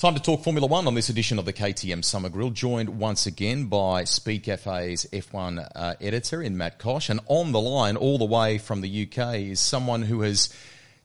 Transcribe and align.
Time 0.00 0.14
to 0.14 0.22
talk 0.22 0.44
Formula 0.44 0.64
One 0.64 0.86
on 0.86 0.94
this 0.94 1.08
edition 1.08 1.40
of 1.40 1.44
the 1.44 1.52
KTM 1.52 2.04
Summer 2.04 2.28
Grill, 2.28 2.50
joined 2.50 3.00
once 3.00 3.26
again 3.26 3.64
by 3.64 4.04
Speedcafe's 4.04 5.06
F1 5.06 5.68
uh, 5.74 5.94
editor 6.00 6.40
in 6.40 6.56
Mat 6.56 6.78
Coch. 6.78 7.08
And 7.08 7.18
on 7.26 7.50
the 7.50 7.60
line, 7.60 7.96
all 7.96 8.16
the 8.16 8.24
way 8.24 8.58
from 8.58 8.80
the 8.80 9.08
UK, 9.08 9.34
is 9.40 9.58
someone 9.58 10.02
who 10.02 10.20
has 10.20 10.54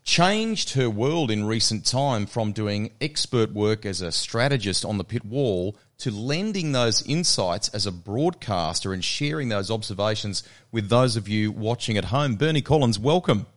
changed 0.03 0.73
her 0.73 0.91
world 0.91 1.31
in 1.31 1.43
recent 1.43 1.87
time 1.87 2.27
from 2.27 2.51
doing 2.51 2.91
expert 3.01 3.51
work 3.51 3.83
as 3.83 4.01
a 4.01 4.11
strategist 4.11 4.85
on 4.85 4.99
the 4.99 5.03
pit 5.03 5.25
wall 5.25 5.75
to 5.97 6.11
lending 6.11 6.71
those 6.71 7.01
insights 7.07 7.69
as 7.69 7.87
a 7.87 7.91
broadcaster 7.91 8.93
and 8.93 9.03
sharing 9.03 9.49
those 9.49 9.71
observations 9.71 10.43
with 10.71 10.89
those 10.89 11.15
of 11.15 11.27
you 11.27 11.51
watching 11.51 11.97
at 11.97 12.05
home. 12.05 12.35
Bernie 12.35 12.61
Collins, 12.61 12.99
welcome. 12.99 13.47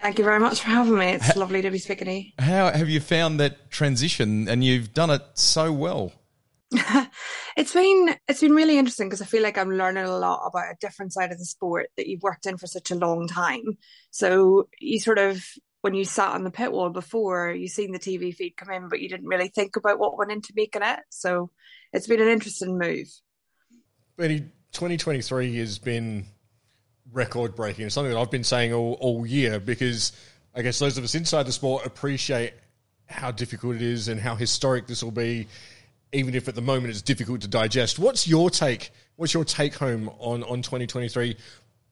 Thank 0.00 0.18
you 0.18 0.24
very 0.24 0.40
much 0.40 0.60
for 0.60 0.68
having 0.68 0.96
me. 0.96 1.10
It's 1.12 1.26
how, 1.26 1.40
lovely 1.40 1.60
to 1.62 1.70
be 1.70 1.78
speaking 1.78 2.06
to 2.06 2.12
you. 2.12 2.30
How 2.38 2.72
have 2.72 2.88
you 2.88 3.00
found 3.00 3.38
that 3.40 3.70
transition? 3.70 4.48
And 4.48 4.64
you've 4.64 4.94
done 4.94 5.10
it 5.10 5.22
so 5.34 5.72
well. 5.72 6.12
it's 7.56 7.74
been 7.74 8.14
it's 8.28 8.40
been 8.40 8.54
really 8.54 8.78
interesting 8.78 9.08
because 9.08 9.20
I 9.20 9.26
feel 9.26 9.42
like 9.42 9.58
I'm 9.58 9.72
learning 9.72 10.04
a 10.04 10.16
lot 10.16 10.46
about 10.46 10.72
a 10.72 10.76
different 10.80 11.12
side 11.12 11.32
of 11.32 11.38
the 11.38 11.44
sport 11.44 11.90
that 11.96 12.06
you've 12.06 12.22
worked 12.22 12.46
in 12.46 12.56
for 12.56 12.66
such 12.66 12.90
a 12.90 12.94
long 12.94 13.26
time. 13.26 13.76
So 14.10 14.68
you 14.78 15.00
sort 15.00 15.18
of 15.18 15.44
when 15.82 15.94
you 15.94 16.04
sat 16.04 16.32
on 16.32 16.44
the 16.44 16.50
pit 16.50 16.72
wall 16.72 16.90
before, 16.90 17.50
you 17.50 17.68
seen 17.68 17.92
the 17.92 17.98
TV 17.98 18.34
feed 18.34 18.56
come 18.56 18.70
in, 18.70 18.88
but 18.88 19.00
you 19.00 19.08
didn't 19.08 19.26
really 19.26 19.48
think 19.48 19.76
about 19.76 19.98
what 19.98 20.16
went 20.16 20.32
into 20.32 20.52
making 20.54 20.82
it. 20.82 21.00
So 21.10 21.50
it's 21.92 22.06
been 22.06 22.20
an 22.22 22.28
interesting 22.28 22.78
move. 22.78 23.08
Betty, 24.16 24.40
2023 24.72 25.56
has 25.56 25.78
been 25.78 26.26
record 27.12 27.54
breaking. 27.54 27.86
It's 27.86 27.94
something 27.94 28.12
that 28.12 28.18
I've 28.18 28.30
been 28.30 28.44
saying 28.44 28.72
all, 28.72 28.94
all 29.00 29.26
year 29.26 29.60
because 29.60 30.12
I 30.54 30.62
guess 30.62 30.78
those 30.78 30.98
of 30.98 31.04
us 31.04 31.14
inside 31.14 31.46
the 31.46 31.52
sport 31.52 31.86
appreciate 31.86 32.54
how 33.06 33.30
difficult 33.30 33.76
it 33.76 33.82
is 33.82 34.08
and 34.08 34.20
how 34.20 34.34
historic 34.34 34.86
this 34.86 35.02
will 35.02 35.10
be, 35.10 35.48
even 36.12 36.34
if 36.34 36.48
at 36.48 36.54
the 36.54 36.62
moment 36.62 36.90
it's 36.90 37.02
difficult 37.02 37.40
to 37.42 37.48
digest. 37.48 37.98
What's 37.98 38.26
your 38.26 38.50
take? 38.50 38.92
What's 39.16 39.34
your 39.34 39.44
take 39.44 39.74
home 39.74 40.08
on, 40.18 40.42
on 40.44 40.62
2023, 40.62 41.36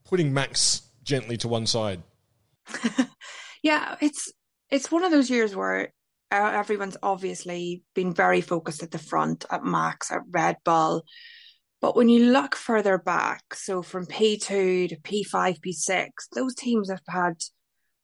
putting 0.04 0.32
Max 0.32 0.82
gently 1.02 1.36
to 1.38 1.48
one 1.48 1.66
side? 1.66 2.02
yeah, 3.62 3.96
it's 4.00 4.32
it's 4.70 4.90
one 4.90 5.04
of 5.04 5.10
those 5.10 5.30
years 5.30 5.56
where 5.56 5.92
everyone's 6.30 6.96
obviously 7.02 7.82
been 7.94 8.12
very 8.12 8.40
focused 8.40 8.82
at 8.82 8.90
the 8.90 8.98
front, 8.98 9.44
at 9.50 9.64
Max, 9.64 10.10
at 10.12 10.20
Red 10.30 10.56
Bull, 10.64 11.04
but 11.80 11.96
when 11.96 12.08
you 12.08 12.32
look 12.32 12.56
further 12.56 12.98
back, 12.98 13.54
so 13.54 13.82
from 13.82 14.06
P2 14.06 14.88
to 14.88 14.96
P5, 14.96 15.60
P6, 15.60 16.08
those 16.34 16.54
teams 16.54 16.90
have 16.90 17.02
had 17.08 17.34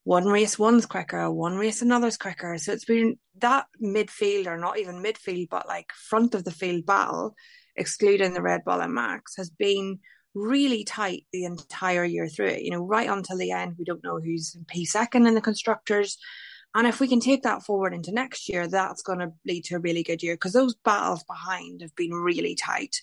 one 0.05 0.27
race, 0.27 0.59
one's 0.59 0.87
quicker, 0.87 1.31
one 1.31 1.57
race, 1.57 1.83
another's 1.83 2.17
quicker. 2.17 2.57
So 2.59 2.73
it's 2.73 2.85
been 2.85 3.19
that 3.39 3.67
midfield, 3.83 4.47
or 4.47 4.59
not 4.59 4.79
even 4.79 5.03
midfield, 5.03 5.49
but 5.51 5.67
like 5.67 5.91
front 5.93 6.35
of 6.35 6.45
the 6.45 6.51
field 6.51 6.87
battle, 6.87 7.35
excluding 7.75 8.35
the 8.35 8.43
Red 8.43 8.65
Bull 8.65 8.81
and 8.81 8.95
Max, 8.95 9.37
has 9.37 9.51
been 9.51 9.99
really 10.35 10.85
tight 10.85 11.27
the 11.33 11.45
entire 11.45 12.05
year 12.05 12.29
through 12.29 12.49
it. 12.49 12.63
You 12.63 12.71
know, 12.71 12.85
right 12.85 13.09
until 13.09 13.39
the 13.39 13.51
end, 13.51 13.75
we 13.79 13.85
don't 13.85 14.05
know 14.05 14.21
who's 14.21 14.55
in 14.55 14.65
P 14.67 14.85
second 14.85 15.27
in 15.27 15.35
the 15.35 15.41
constructors. 15.41 16.19
And 16.77 16.87
if 16.87 17.01
we 17.01 17.09
can 17.09 17.21
take 17.21 17.43
that 17.45 17.63
forward 17.63 17.95
into 17.95 18.13
next 18.13 18.49
year, 18.49 18.67
that's 18.67 19.03
going 19.03 19.21
to 19.21 19.33
lead 19.47 19.65
to 19.67 19.77
a 19.77 19.81
really 19.81 20.03
good 20.03 20.23
year 20.23 20.35
because 20.35 20.53
those 20.53 20.75
battles 20.85 21.23
behind 21.25 21.81
have 21.83 21.95
been 21.95 22.13
really 22.13 22.57
tight 22.57 22.97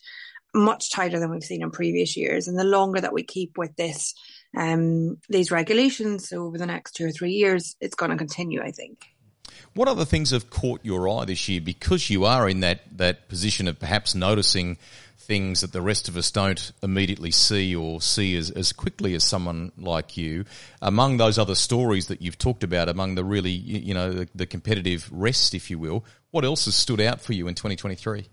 much 0.53 0.91
tighter 0.91 1.19
than 1.19 1.31
we've 1.31 1.43
seen 1.43 1.61
in 1.61 1.71
previous 1.71 2.17
years. 2.17 2.47
And 2.47 2.57
the 2.57 2.63
longer 2.63 3.01
that 3.01 3.13
we 3.13 3.23
keep 3.23 3.57
with 3.57 3.75
this, 3.75 4.13
um, 4.55 5.17
these 5.29 5.51
regulations 5.51 6.29
so 6.29 6.43
over 6.43 6.57
the 6.57 6.65
next 6.65 6.93
two 6.93 7.05
or 7.05 7.11
three 7.11 7.33
years, 7.33 7.75
it's 7.79 7.95
going 7.95 8.11
to 8.11 8.17
continue, 8.17 8.61
I 8.61 8.71
think. 8.71 9.05
What 9.73 9.87
other 9.87 10.03
things 10.03 10.31
have 10.31 10.49
caught 10.49 10.81
your 10.83 11.07
eye 11.07 11.25
this 11.25 11.47
year? 11.47 11.61
Because 11.61 12.09
you 12.09 12.25
are 12.25 12.49
in 12.49 12.59
that, 12.59 12.81
that 12.97 13.29
position 13.29 13.67
of 13.67 13.79
perhaps 13.79 14.13
noticing 14.13 14.77
things 15.17 15.61
that 15.61 15.71
the 15.71 15.81
rest 15.81 16.09
of 16.09 16.17
us 16.17 16.29
don't 16.31 16.73
immediately 16.83 17.31
see 17.31 17.73
or 17.73 18.01
see 18.01 18.35
as, 18.35 18.49
as 18.49 18.73
quickly 18.73 19.13
as 19.15 19.23
someone 19.23 19.71
like 19.77 20.17
you. 20.17 20.43
Among 20.81 21.17
those 21.17 21.37
other 21.37 21.55
stories 21.55 22.07
that 22.07 22.21
you've 22.21 22.37
talked 22.37 22.63
about, 22.63 22.89
among 22.89 23.15
the 23.15 23.23
really, 23.23 23.51
you 23.51 23.93
know, 23.93 24.11
the, 24.11 24.29
the 24.35 24.45
competitive 24.45 25.07
rest, 25.11 25.53
if 25.53 25.69
you 25.69 25.79
will, 25.79 26.03
what 26.31 26.43
else 26.43 26.65
has 26.65 26.75
stood 26.75 26.99
out 26.99 27.21
for 27.21 27.31
you 27.31 27.47
in 27.47 27.55
2023? 27.55 28.27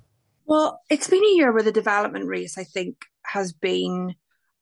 Well, 0.49 0.81
it's 0.89 1.09
been 1.09 1.23
a 1.23 1.37
year 1.37 1.53
where 1.53 1.63
the 1.63 1.71
development 1.71 2.25
race, 2.25 2.57
I 2.57 2.65
think, 2.65 3.05
has 3.23 3.53
been 3.53 4.15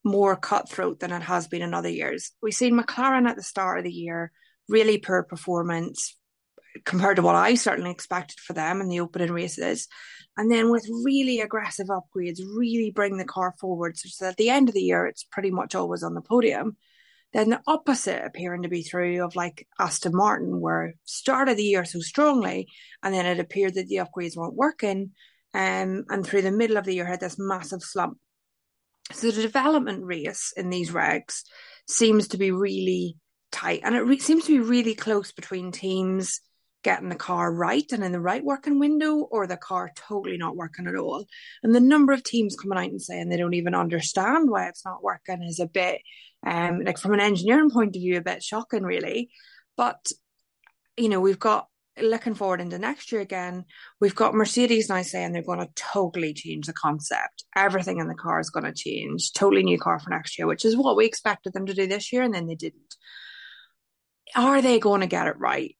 more 0.03 0.35
cutthroat 0.35 0.99
than 0.99 1.13
it 1.13 1.21
has 1.21 1.47
been 1.47 1.61
in 1.61 1.73
other 1.73 1.87
years. 1.87 2.33
We've 2.41 2.53
seen 2.53 2.77
McLaren 2.77 3.25
at 3.25 3.37
the 3.37 3.41
start 3.41 3.77
of 3.77 3.85
the 3.85 3.91
year, 3.91 4.33
really 4.67 4.97
poor 4.97 5.23
performance 5.23 6.13
compared 6.83 7.15
to 7.15 7.21
what 7.21 7.35
I 7.35 7.55
certainly 7.55 7.91
expected 7.91 8.37
for 8.37 8.51
them 8.51 8.81
in 8.81 8.89
the 8.89 8.99
opening 8.99 9.31
races. 9.31 9.87
And 10.35 10.51
then 10.51 10.71
with 10.71 10.85
really 11.05 11.39
aggressive 11.39 11.87
upgrades, 11.87 12.41
really 12.41 12.91
bring 12.91 13.15
the 13.15 13.23
car 13.23 13.53
forward 13.57 13.97
so 13.97 14.27
at 14.27 14.35
the 14.35 14.49
end 14.49 14.67
of 14.67 14.75
the 14.75 14.81
year, 14.81 15.05
it's 15.07 15.23
pretty 15.23 15.51
much 15.51 15.73
always 15.73 16.03
on 16.03 16.15
the 16.15 16.21
podium. 16.21 16.75
Then 17.31 17.49
the 17.49 17.61
opposite 17.65 18.25
appearing 18.25 18.63
to 18.63 18.69
be 18.69 18.83
true 18.83 19.23
of 19.23 19.37
like 19.37 19.65
Aston 19.79 20.13
Martin, 20.13 20.59
where 20.59 20.95
started 21.05 21.55
the 21.55 21.63
year 21.63 21.85
so 21.85 22.01
strongly, 22.01 22.67
and 23.01 23.13
then 23.13 23.25
it 23.25 23.39
appeared 23.39 23.75
that 23.75 23.87
the 23.87 24.01
upgrades 24.05 24.35
weren't 24.35 24.53
working 24.53 25.11
um, 25.57 26.05
and 26.09 26.23
through 26.23 26.43
the 26.43 26.51
middle 26.51 26.77
of 26.77 26.85
the 26.85 26.93
year 26.93 27.05
had 27.05 27.19
this 27.19 27.39
massive 27.39 27.81
slump. 27.81 28.19
So 29.11 29.31
the 29.31 29.41
development 29.41 30.05
race 30.05 30.53
in 30.55 30.69
these 30.69 30.91
regs 30.91 31.41
seems 31.87 32.27
to 32.29 32.37
be 32.37 32.51
really 32.51 33.17
tight, 33.51 33.81
and 33.83 33.95
it 33.95 34.01
re- 34.01 34.19
seems 34.19 34.45
to 34.45 34.51
be 34.51 34.59
really 34.59 34.93
close 34.93 35.31
between 35.31 35.71
teams 35.71 36.41
getting 36.83 37.09
the 37.09 37.15
car 37.15 37.51
right 37.51 37.91
and 37.91 38.03
in 38.03 38.11
the 38.11 38.19
right 38.19 38.43
working 38.43 38.77
window, 38.77 39.15
or 39.15 39.47
the 39.47 39.57
car 39.57 39.91
totally 39.95 40.37
not 40.37 40.55
working 40.55 40.85
at 40.85 40.95
all. 40.95 41.25
And 41.63 41.73
the 41.73 41.79
number 41.79 42.13
of 42.13 42.23
teams 42.23 42.55
coming 42.55 42.77
out 42.77 42.91
and 42.91 43.01
saying 43.01 43.29
they 43.29 43.37
don't 43.37 43.55
even 43.55 43.73
understand 43.73 44.51
why 44.51 44.67
it's 44.67 44.85
not 44.85 45.03
working 45.03 45.41
is 45.41 45.59
a 45.59 45.65
bit, 45.65 46.01
um, 46.45 46.83
like 46.83 46.99
from 46.99 47.13
an 47.13 47.19
engineering 47.19 47.71
point 47.71 47.95
of 47.95 48.01
view, 48.01 48.17
a 48.17 48.21
bit 48.21 48.43
shocking, 48.43 48.83
really. 48.83 49.31
But 49.75 50.11
you 50.97 51.09
know, 51.09 51.19
we've 51.19 51.39
got 51.39 51.67
looking 52.01 52.35
forward 52.35 52.61
into 52.61 52.77
next 52.77 53.11
year 53.11 53.21
again, 53.21 53.65
we've 53.99 54.15
got 54.15 54.33
Mercedes 54.33 54.89
now 54.89 55.01
saying 55.01 55.31
they're 55.31 55.41
going 55.41 55.59
to 55.59 55.69
totally 55.75 56.33
change 56.33 56.67
the 56.67 56.73
concept. 56.73 57.45
Everything 57.55 57.99
in 57.99 58.07
the 58.07 58.15
car 58.15 58.39
is 58.39 58.49
going 58.49 58.65
to 58.65 58.73
change. 58.73 59.33
Totally 59.33 59.63
new 59.63 59.79
car 59.79 59.99
for 59.99 60.09
next 60.09 60.37
year, 60.37 60.47
which 60.47 60.65
is 60.65 60.75
what 60.75 60.95
we 60.95 61.05
expected 61.05 61.53
them 61.53 61.65
to 61.65 61.73
do 61.73 61.87
this 61.87 62.11
year, 62.11 62.23
and 62.23 62.33
then 62.33 62.47
they 62.47 62.55
didn't. 62.55 62.95
Are 64.35 64.61
they 64.61 64.79
going 64.79 65.01
to 65.01 65.07
get 65.07 65.27
it 65.27 65.37
right? 65.37 65.75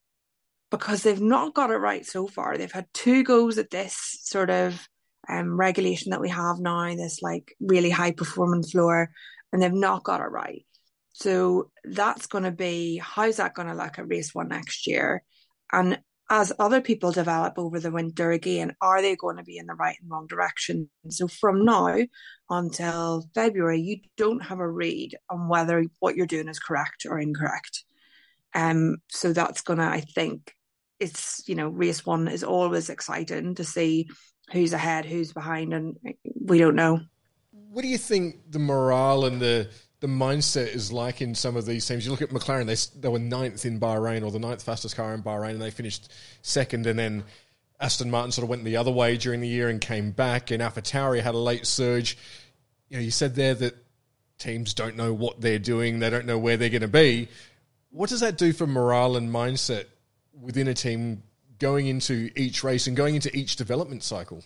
Because 0.70 1.02
they've 1.02 1.20
not 1.20 1.54
got 1.54 1.70
it 1.70 1.76
right 1.76 2.04
so 2.04 2.26
far. 2.26 2.56
They've 2.56 2.70
had 2.70 2.86
two 2.92 3.22
goes 3.22 3.58
at 3.58 3.70
this 3.70 4.18
sort 4.22 4.50
of 4.50 4.86
um, 5.28 5.58
regulation 5.58 6.10
that 6.10 6.20
we 6.20 6.30
have 6.30 6.58
now, 6.58 6.94
this 6.94 7.22
like 7.22 7.54
really 7.60 7.90
high 7.90 8.12
performance 8.12 8.72
floor, 8.72 9.10
and 9.52 9.62
they've 9.62 9.72
not 9.72 10.04
got 10.04 10.20
it 10.20 10.24
right. 10.30 10.64
So 11.12 11.70
that's 11.82 12.26
going 12.26 12.44
to 12.44 12.52
be 12.52 12.98
how's 12.98 13.36
that 13.36 13.54
going 13.54 13.66
to 13.68 13.74
look 13.74 13.98
at 13.98 14.08
race 14.08 14.34
one 14.34 14.48
next 14.48 14.86
year? 14.86 15.24
And 15.72 15.98
as 16.30 16.52
other 16.58 16.80
people 16.80 17.10
develop 17.10 17.58
over 17.58 17.80
the 17.80 17.90
winter 17.90 18.30
again, 18.32 18.76
are 18.80 19.00
they 19.00 19.16
going 19.16 19.36
to 19.36 19.42
be 19.42 19.56
in 19.56 19.66
the 19.66 19.74
right 19.74 19.96
and 20.00 20.10
wrong 20.10 20.26
direction? 20.26 20.90
So 21.08 21.26
from 21.26 21.64
now 21.64 21.96
until 22.50 23.28
February, 23.34 23.80
you 23.80 24.00
don't 24.16 24.42
have 24.44 24.60
a 24.60 24.70
read 24.70 25.16
on 25.30 25.48
whether 25.48 25.84
what 26.00 26.16
you're 26.16 26.26
doing 26.26 26.48
is 26.48 26.58
correct 26.58 27.06
or 27.08 27.18
incorrect. 27.18 27.84
Um, 28.54 28.98
so 29.08 29.32
that's 29.32 29.62
gonna, 29.62 29.86
I 29.86 30.00
think, 30.00 30.54
it's 31.00 31.44
you 31.46 31.54
know, 31.54 31.68
race 31.68 32.04
one 32.04 32.28
is 32.28 32.44
always 32.44 32.90
exciting 32.90 33.54
to 33.54 33.64
see 33.64 34.08
who's 34.52 34.72
ahead, 34.72 35.04
who's 35.04 35.32
behind, 35.32 35.72
and 35.72 35.96
we 36.40 36.58
don't 36.58 36.74
know. 36.74 37.00
What 37.50 37.82
do 37.82 37.88
you 37.88 37.98
think 37.98 38.50
the 38.50 38.58
morale 38.58 39.26
and 39.26 39.40
the 39.40 39.68
the 40.00 40.06
mindset 40.06 40.68
is 40.74 40.92
like 40.92 41.20
in 41.20 41.34
some 41.34 41.56
of 41.56 41.66
these 41.66 41.86
teams. 41.86 42.04
You 42.04 42.12
look 42.12 42.22
at 42.22 42.30
McLaren; 42.30 42.66
they 42.66 43.00
they 43.00 43.08
were 43.08 43.18
ninth 43.18 43.64
in 43.64 43.80
Bahrain, 43.80 44.24
or 44.24 44.30
the 44.30 44.38
ninth 44.38 44.62
fastest 44.62 44.96
car 44.96 45.12
in 45.14 45.22
Bahrain, 45.22 45.50
and 45.50 45.62
they 45.62 45.70
finished 45.70 46.12
second. 46.42 46.86
And 46.86 46.98
then 46.98 47.24
Aston 47.80 48.10
Martin 48.10 48.32
sort 48.32 48.44
of 48.44 48.48
went 48.48 48.64
the 48.64 48.76
other 48.76 48.92
way 48.92 49.16
during 49.16 49.40
the 49.40 49.48
year 49.48 49.68
and 49.68 49.80
came 49.80 50.12
back. 50.12 50.50
And 50.50 50.62
AlphaTauri 50.62 51.20
had 51.20 51.34
a 51.34 51.38
late 51.38 51.66
surge. 51.66 52.16
You 52.88 52.98
know, 52.98 53.02
you 53.02 53.10
said 53.10 53.34
there 53.34 53.54
that 53.54 53.76
teams 54.38 54.72
don't 54.72 54.96
know 54.96 55.12
what 55.12 55.40
they're 55.40 55.58
doing; 55.58 55.98
they 55.98 56.10
don't 56.10 56.26
know 56.26 56.38
where 56.38 56.56
they're 56.56 56.68
going 56.68 56.82
to 56.82 56.88
be. 56.88 57.28
What 57.90 58.10
does 58.10 58.20
that 58.20 58.38
do 58.38 58.52
for 58.52 58.66
morale 58.66 59.16
and 59.16 59.32
mindset 59.32 59.86
within 60.32 60.68
a 60.68 60.74
team 60.74 61.22
going 61.58 61.88
into 61.88 62.30
each 62.36 62.62
race 62.62 62.86
and 62.86 62.96
going 62.96 63.16
into 63.16 63.34
each 63.36 63.56
development 63.56 64.04
cycle? 64.04 64.44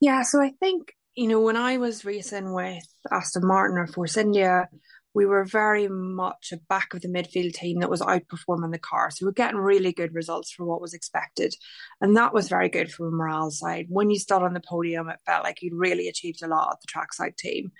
Yeah, 0.00 0.22
so 0.22 0.40
I 0.40 0.52
think 0.52 0.94
you 1.20 1.28
know, 1.28 1.42
when 1.42 1.56
I 1.58 1.76
was 1.76 2.06
racing 2.06 2.54
with 2.54 2.82
Aston 3.12 3.46
Martin 3.46 3.76
or 3.76 3.86
Force 3.86 4.16
India, 4.16 4.70
we 5.12 5.26
were 5.26 5.44
very 5.44 5.86
much 5.86 6.50
a 6.50 6.56
back 6.56 6.94
of 6.94 7.02
the 7.02 7.08
midfield 7.08 7.52
team 7.52 7.80
that 7.80 7.90
was 7.90 8.00
outperforming 8.00 8.72
the 8.72 8.78
car. 8.78 9.10
So 9.10 9.26
we 9.26 9.28
are 9.28 9.34
getting 9.34 9.58
really 9.58 9.92
good 9.92 10.14
results 10.14 10.50
for 10.50 10.64
what 10.64 10.80
was 10.80 10.94
expected. 10.94 11.54
And 12.00 12.16
that 12.16 12.32
was 12.32 12.48
very 12.48 12.70
good 12.70 12.90
from 12.90 13.08
a 13.08 13.10
morale 13.10 13.50
side. 13.50 13.84
When 13.90 14.08
you 14.08 14.18
stood 14.18 14.40
on 14.40 14.54
the 14.54 14.62
podium, 14.66 15.10
it 15.10 15.18
felt 15.26 15.44
like 15.44 15.60
you'd 15.60 15.74
really 15.74 16.08
achieved 16.08 16.42
a 16.42 16.48
lot 16.48 16.70
at 16.72 16.80
the 16.80 16.86
trackside 16.86 17.36
team. 17.36 17.72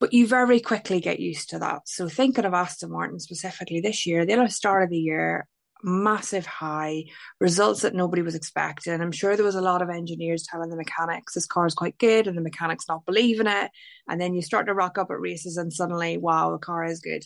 But 0.00 0.12
you 0.12 0.26
very 0.26 0.58
quickly 0.58 0.98
get 0.98 1.20
used 1.20 1.50
to 1.50 1.60
that. 1.60 1.82
So 1.84 2.08
thinking 2.08 2.44
of 2.44 2.52
Aston 2.52 2.90
Martin 2.90 3.20
specifically 3.20 3.80
this 3.80 4.06
year, 4.06 4.26
they'll 4.26 4.40
have 4.40 4.52
started 4.52 4.90
the 4.90 4.98
year 4.98 5.46
massive 5.86 6.44
high, 6.44 7.04
results 7.40 7.82
that 7.82 7.94
nobody 7.94 8.20
was 8.20 8.34
expecting. 8.34 9.00
I'm 9.00 9.12
sure 9.12 9.36
there 9.36 9.44
was 9.44 9.54
a 9.54 9.60
lot 9.62 9.82
of 9.82 9.88
engineers 9.88 10.42
telling 10.42 10.68
the 10.68 10.76
mechanics 10.76 11.32
this 11.32 11.46
car 11.46 11.64
is 11.64 11.74
quite 11.74 11.96
good 11.96 12.26
and 12.26 12.36
the 12.36 12.42
mechanics 12.42 12.88
not 12.88 13.06
believing 13.06 13.46
it. 13.46 13.70
And 14.08 14.20
then 14.20 14.34
you 14.34 14.42
start 14.42 14.66
to 14.66 14.74
rock 14.74 14.98
up 14.98 15.10
at 15.10 15.20
races 15.20 15.56
and 15.56 15.72
suddenly, 15.72 16.18
wow, 16.18 16.50
the 16.50 16.58
car 16.58 16.84
is 16.84 17.00
good. 17.00 17.24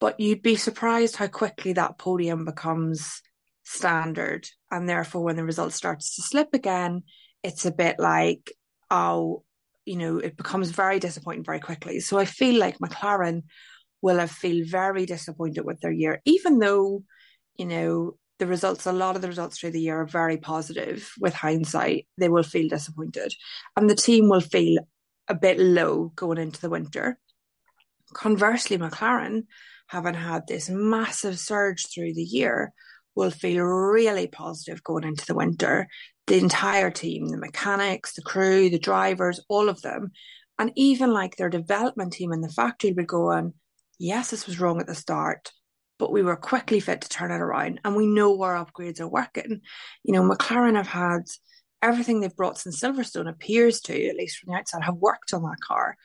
But 0.00 0.18
you'd 0.18 0.42
be 0.42 0.56
surprised 0.56 1.16
how 1.16 1.28
quickly 1.28 1.74
that 1.74 1.96
podium 1.96 2.44
becomes 2.44 3.22
standard. 3.64 4.48
And 4.70 4.88
therefore, 4.88 5.22
when 5.22 5.36
the 5.36 5.44
result 5.44 5.72
starts 5.72 6.16
to 6.16 6.22
slip 6.22 6.48
again, 6.54 7.04
it's 7.42 7.66
a 7.66 7.72
bit 7.72 8.00
like, 8.00 8.52
oh, 8.90 9.44
you 9.84 9.96
know, 9.96 10.18
it 10.18 10.36
becomes 10.36 10.70
very 10.70 10.98
disappointing 10.98 11.44
very 11.44 11.60
quickly. 11.60 12.00
So 12.00 12.18
I 12.18 12.24
feel 12.24 12.58
like 12.58 12.78
McLaren 12.78 13.44
will 14.02 14.18
have 14.18 14.32
feel 14.32 14.66
very 14.66 15.06
disappointed 15.06 15.64
with 15.64 15.80
their 15.80 15.92
year, 15.92 16.20
even 16.24 16.58
though, 16.58 17.04
you 17.58 17.66
know, 17.66 18.16
the 18.38 18.46
results, 18.46 18.86
a 18.86 18.92
lot 18.92 19.16
of 19.16 19.22
the 19.22 19.28
results 19.28 19.58
through 19.58 19.70
the 19.70 19.80
year 19.80 20.00
are 20.00 20.06
very 20.06 20.36
positive 20.36 21.10
with 21.18 21.34
hindsight. 21.34 22.06
They 22.18 22.28
will 22.28 22.42
feel 22.42 22.68
disappointed. 22.68 23.34
And 23.76 23.88
the 23.88 23.94
team 23.94 24.28
will 24.28 24.40
feel 24.40 24.78
a 25.28 25.34
bit 25.34 25.58
low 25.58 26.12
going 26.14 26.38
into 26.38 26.60
the 26.60 26.70
winter. 26.70 27.18
Conversely, 28.12 28.78
McLaren, 28.78 29.44
having 29.88 30.14
had 30.14 30.46
this 30.46 30.68
massive 30.68 31.38
surge 31.38 31.86
through 31.88 32.14
the 32.14 32.22
year, 32.22 32.72
will 33.14 33.30
feel 33.30 33.64
really 33.64 34.26
positive 34.26 34.84
going 34.84 35.04
into 35.04 35.24
the 35.26 35.34
winter. 35.34 35.88
The 36.26 36.38
entire 36.38 36.90
team, 36.90 37.28
the 37.28 37.38
mechanics, 37.38 38.14
the 38.14 38.22
crew, 38.22 38.68
the 38.68 38.78
drivers, 38.78 39.40
all 39.48 39.68
of 39.68 39.80
them. 39.80 40.12
And 40.58 40.72
even 40.76 41.12
like 41.12 41.36
their 41.36 41.48
development 41.48 42.12
team 42.12 42.32
in 42.32 42.40
the 42.40 42.48
factory 42.48 42.92
would 42.92 43.06
go 43.06 43.30
on, 43.30 43.54
yes, 43.98 44.30
this 44.30 44.46
was 44.46 44.60
wrong 44.60 44.80
at 44.80 44.86
the 44.86 44.94
start, 44.94 45.50
but 45.98 46.12
we 46.12 46.22
were 46.22 46.36
quickly 46.36 46.80
fit 46.80 47.00
to 47.02 47.08
turn 47.08 47.30
it 47.30 47.40
around. 47.40 47.80
And 47.84 47.96
we 47.96 48.06
know 48.06 48.40
our 48.42 48.54
upgrades 48.54 49.00
are 49.00 49.08
working. 49.08 49.60
You 50.04 50.12
know, 50.12 50.22
McLaren 50.22 50.76
have 50.76 50.88
had 50.88 51.22
everything 51.82 52.20
they've 52.20 52.36
brought 52.36 52.58
since 52.58 52.80
Silverstone 52.80 53.28
appears 53.28 53.80
to, 53.82 54.06
at 54.06 54.16
least 54.16 54.38
from 54.38 54.52
the 54.52 54.58
outside, 54.58 54.82
have 54.82 54.96
worked 54.96 55.32
on 55.32 55.42
that 55.42 55.60
car. 55.66 55.96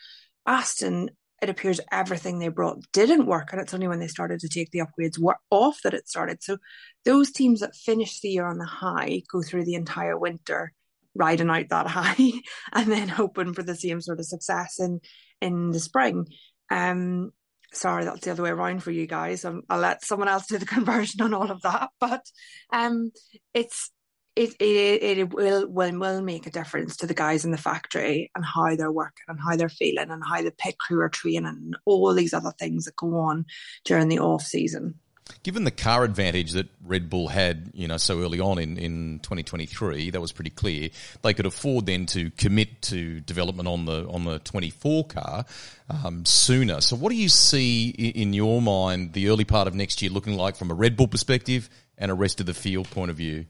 Aston 0.46 1.10
it 1.42 1.50
appears 1.50 1.80
everything 1.92 2.38
they 2.38 2.50
brought 2.50 2.86
didn't 2.94 3.26
work, 3.26 3.52
and 3.52 3.60
it's 3.60 3.74
only 3.74 3.88
when 3.88 4.00
they 4.00 4.08
started 4.08 4.40
to 4.40 4.48
take 4.48 4.70
the 4.70 4.82
upgrades 4.82 5.18
off 5.50 5.80
that 5.84 5.96
it 5.96 6.08
started. 6.08 6.44
So 6.44 6.58
those 7.04 7.32
teams 7.32 7.62
that 7.62 7.76
finish 7.76 8.22
the 8.22 8.30
year 8.30 8.46
on 8.46 8.60
the 8.60 8.66
high 8.66 9.24
go 9.32 9.42
through 9.42 9.66
the 9.66 9.74
entire 9.74 10.18
winter 10.18 10.72
riding 11.16 11.50
out 11.50 11.70
that 11.70 11.88
high 11.90 12.32
and 12.74 12.92
then 12.92 13.08
hoping 13.08 13.54
for 13.54 13.64
the 13.64 13.76
same 13.76 14.02
sort 14.02 14.20
of 14.20 14.26
success 14.26 14.80
in 14.80 15.02
in 15.42 15.72
the 15.72 15.80
spring. 15.80 16.28
Um, 16.70 17.32
sorry, 17.74 18.06
that's 18.06 18.22
the 18.22 18.32
other 18.32 18.44
way 18.44 18.50
around 18.50 18.84
for 18.84 18.92
you 18.92 19.08
guys. 19.08 19.46
Um, 19.46 19.64
I'll 19.70 19.80
let 19.80 20.04
someone 20.04 20.28
else 20.28 20.48
do 20.48 20.58
the 20.58 20.66
conversion 20.78 21.22
on 21.22 21.34
all 21.34 21.52
of 21.52 21.62
that, 21.62 21.90
but 22.00 22.26
um, 22.72 23.12
it's 23.54 23.92
it, 24.36 24.56
it 24.62 25.20
it 25.20 25.34
will 25.34 25.70
will 25.70 26.00
will 26.00 26.22
make 26.22 26.48
a 26.48 26.52
difference 26.52 26.98
to 26.98 27.08
the 27.08 27.14
guys 27.14 27.44
in 27.44 27.52
the 27.52 27.58
factory 27.58 28.32
and 28.34 28.46
how 28.46 28.76
they're 28.76 28.92
working 28.92 29.26
and 29.28 29.40
how 29.42 29.58
they're 29.58 29.68
feeling 29.68 30.10
and 30.10 30.24
how 30.26 30.42
the 30.42 30.52
pit 30.52 30.78
crew 30.78 31.02
are 31.02 31.10
training 31.10 31.46
and 31.46 31.78
all 31.86 32.14
these 32.14 32.34
other 32.34 32.54
things 32.58 32.86
that 32.86 32.96
go 32.96 33.18
on 33.18 33.46
during 33.84 34.08
the 34.08 34.20
off 34.20 34.44
season. 34.44 35.01
Given 35.44 35.64
the 35.64 35.72
car 35.72 36.04
advantage 36.04 36.52
that 36.54 36.68
Red 36.86 37.10
Bull 37.10 37.28
had, 37.28 37.72
you 37.74 37.88
know, 37.88 37.98
so 37.98 38.22
early 38.22 38.40
on 38.40 38.60
in, 38.60 38.78
in 38.78 39.20
2023, 39.20 40.12
that 40.12 40.22
was 40.22 40.32
pretty 40.32 40.50
clear. 40.50 40.90
They 41.22 41.34
could 41.34 41.46
afford 41.46 41.86
then 41.86 42.06
to 42.08 42.32
commit 42.32 42.82
to 42.84 43.20
development 43.22 43.68
on 43.68 43.86
the 43.86 44.08
on 44.08 44.26
the 44.26 44.40
24 44.40 45.06
car 45.06 45.46
um, 45.90 46.26
sooner. 46.26 46.82
So, 46.82 46.96
what 46.96 47.10
do 47.10 47.16
you 47.16 47.30
see 47.30 47.90
in 47.90 48.34
your 48.34 48.62
mind 48.62 49.14
the 49.14 49.30
early 49.30 49.46
part 49.46 49.68
of 49.68 49.76
next 49.76 50.02
year 50.02 50.12
looking 50.12 50.38
like 50.38 50.56
from 50.56 50.72
a 50.72 50.76
Red 50.76 50.96
Bull 50.96 51.08
perspective 51.08 51.70
and 51.98 52.12
a 52.12 52.16
rest 52.16 52.40
of 52.40 52.46
the 52.46 52.54
field 52.54 52.90
point 52.90 53.12
of 53.12 53.18
view? 53.18 53.46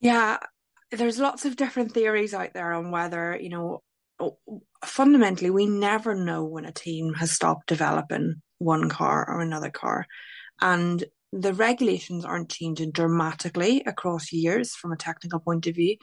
Yeah, 0.00 0.38
there's 0.90 1.18
lots 1.18 1.44
of 1.44 1.56
different 1.56 1.92
theories 1.92 2.34
out 2.34 2.52
there 2.54 2.72
on 2.72 2.90
whether, 2.90 3.38
you 3.40 3.48
know, 3.48 3.82
fundamentally, 4.84 5.50
we 5.50 5.66
never 5.66 6.14
know 6.14 6.44
when 6.44 6.64
a 6.64 6.72
team 6.72 7.14
has 7.14 7.30
stopped 7.30 7.66
developing 7.66 8.42
one 8.62 8.88
car 8.88 9.28
or 9.28 9.40
another 9.40 9.70
car. 9.70 10.06
And 10.60 11.04
the 11.32 11.54
regulations 11.54 12.24
aren't 12.24 12.50
changing 12.50 12.92
dramatically 12.92 13.82
across 13.86 14.32
years 14.32 14.74
from 14.74 14.92
a 14.92 14.96
technical 14.96 15.40
point 15.40 15.66
of 15.66 15.76
view. 15.76 15.96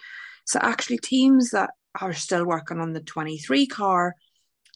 So, 0.46 0.60
actually, 0.62 0.98
teams 0.98 1.52
that 1.52 1.72
are 2.00 2.14
still 2.14 2.46
working 2.46 2.80
on 2.80 2.94
the 2.94 3.02
23 3.02 3.68
car, 3.68 4.16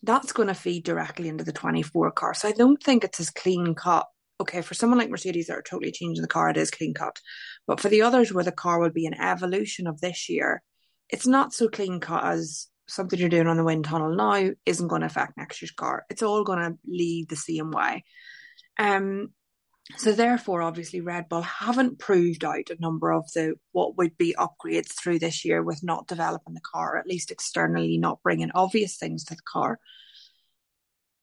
that's 0.04 0.34
going 0.34 0.50
to 0.50 0.54
feed 0.54 0.84
directly 0.84 1.30
into 1.30 1.44
the 1.44 1.54
24 1.54 2.12
car. 2.12 2.34
So, 2.34 2.48
I 2.48 2.52
don't 2.52 2.82
think 2.82 3.04
it's 3.04 3.20
as 3.20 3.30
clean 3.30 3.74
cut 3.74 4.08
okay, 4.40 4.62
for 4.62 4.74
someone 4.74 5.00
like 5.00 5.10
Mercedes 5.10 5.48
that 5.48 5.58
are 5.58 5.62
totally 5.62 5.92
changing 5.92 6.22
the 6.22 6.28
car, 6.28 6.50
it 6.50 6.58
is 6.58 6.72
clean 6.72 6.94
cut. 6.94 7.20
But 7.66 7.80
for 7.80 7.90
the 7.90 8.02
others 8.02 8.34
where 8.34 8.44
the 8.44 8.52
car 8.52 8.80
will 8.80 8.90
be 8.90 9.06
an 9.06 9.20
evolution 9.20 9.88
of 9.88 10.02
this 10.02 10.30
year, 10.30 10.62
it's 11.10 11.28
not 11.28 11.54
so 11.54 11.70
clean 11.70 12.00
cut 12.00 12.24
as 12.26 12.68
something 12.88 13.20
you're 13.20 13.30
doing 13.30 13.48
on 13.48 13.58
the 13.58 13.64
wind 13.64 13.86
tunnel 13.86 14.16
now 14.16 14.52
isn't 14.66 14.88
going 14.88 15.02
to 15.02 15.08
affect 15.08 15.38
next 15.38 15.62
year's 15.62 15.72
car. 15.72 16.06
It's 16.10 16.24
all 16.24 16.44
going 16.44 16.60
to 16.60 16.78
lead 16.86 17.30
the 17.30 17.36
same 17.36 17.72
way. 17.72 18.04
Um, 18.78 19.30
so 19.98 20.14
therefore, 20.14 20.62
obviously, 20.62 21.02
Red 21.02 21.28
Bull 21.28 21.42
haven't 21.42 22.00
proved 22.00 22.46
out 22.46 22.70
a 22.70 22.78
number 22.80 23.12
of 23.12 23.32
the 23.34 23.56
what 23.74 23.98
would 23.98 24.18
be 24.18 24.36
upgrades 24.38 24.94
through 24.94 25.20
this 25.20 25.44
year 25.44 25.62
with 25.62 25.84
not 25.84 26.08
developing 26.08 26.54
the 26.54 26.62
car, 26.62 26.98
at 26.98 27.08
least 27.08 27.32
externally, 27.32 27.98
not 27.98 28.24
bringing 28.24 28.52
obvious 28.56 28.98
things 28.98 29.26
to 29.26 29.36
the 29.36 29.42
car 29.42 29.80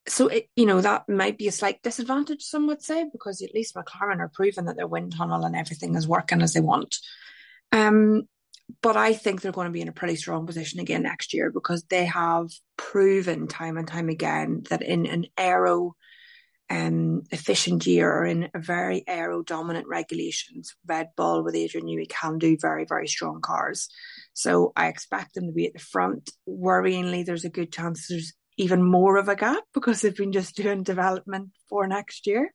so 0.09 0.29
it, 0.29 0.49
you 0.57 0.67
know 0.67 0.81
that 0.81 1.09
might 1.09 1.39
be 1.39 1.49
a 1.49 1.53
slight 1.53 1.83
disadvantage 1.83 2.43
some 2.43 2.67
would 2.67 2.83
say 2.83 3.07
because 3.12 3.43
at 3.43 3.55
least 3.55 3.75
mclaren 3.75 4.19
are 4.19 4.31
proving 4.35 4.65
that 4.65 4.77
their 4.77 4.87
wind 4.87 5.15
tunnel 5.15 5.45
and 5.45 5.55
everything 5.55 5.95
is 5.95 6.09
working 6.09 6.43
as 6.43 6.53
they 6.53 6.61
want 6.61 6.97
um, 7.73 8.23
but 8.82 8.96
i 8.96 9.12
think 9.12 9.40
they're 9.40 9.52
going 9.52 9.67
to 9.67 9.72
be 9.72 9.81
in 9.81 9.88
a 9.88 9.93
pretty 9.93 10.17
strong 10.17 10.46
position 10.46 10.81
again 10.81 11.02
next 11.02 11.34
year 11.34 11.50
because 11.50 11.84
they 11.84 12.05
have 12.05 12.49
proven 12.76 13.46
time 13.46 13.76
and 13.76 13.88
time 13.88 14.08
again 14.08 14.62
that 14.70 14.82
in 14.82 15.06
an 15.06 15.26
aero 15.37 15.94
um, 16.72 17.22
efficient 17.32 17.85
year 17.85 18.09
or 18.09 18.25
in 18.25 18.49
a 18.54 18.61
very 18.61 19.02
aero 19.09 19.42
dominant 19.42 19.88
regulations 19.88 20.76
red 20.87 21.09
bull 21.16 21.42
with 21.42 21.56
adrian 21.56 21.87
newey 21.87 22.09
can 22.09 22.38
do 22.38 22.56
very 22.61 22.85
very 22.88 23.09
strong 23.09 23.40
cars 23.40 23.88
so 24.35 24.73
i 24.76 24.87
expect 24.87 25.35
them 25.35 25.47
to 25.47 25.52
be 25.52 25.66
at 25.66 25.73
the 25.73 25.80
front 25.80 26.30
worryingly 26.49 27.25
there's 27.25 27.45
a 27.45 27.50
good 27.50 27.73
chance 27.73 28.06
there's 28.06 28.35
even 28.61 28.83
more 28.83 29.16
of 29.16 29.28
a 29.28 29.35
gap 29.35 29.64
because 29.73 30.02
they've 30.02 30.16
been 30.16 30.33
just 30.33 30.54
doing 30.54 30.83
development 30.83 31.49
for 31.71 31.87
next 31.87 32.26
year, 32.26 32.52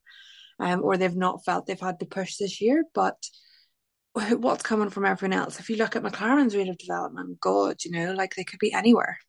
um, 0.60 0.84
or 0.84 0.98
they've 0.98 1.16
not 1.16 1.44
felt 1.44 1.66
they've 1.66 1.80
had 1.80 2.00
to 2.00 2.06
push 2.06 2.38
this 2.38 2.62
year. 2.62 2.84
But 2.94 3.18
what's 4.16 4.64
coming 4.64 4.90
from 4.90 5.06
everyone 5.06 5.38
else? 5.38 5.60
If 5.60 5.70
you 5.70 5.76
look 5.76 5.96
at 5.96 6.04
McLaren's 6.04 6.56
rate 6.56 6.70
of 6.70 6.78
development, 6.78 7.40
God, 7.42 7.78
you 7.84 7.92
know, 7.92 8.14
like 8.14 8.36
they 8.36 8.44
could 8.46 8.60
be 8.60 8.74
anywhere. 8.74 9.20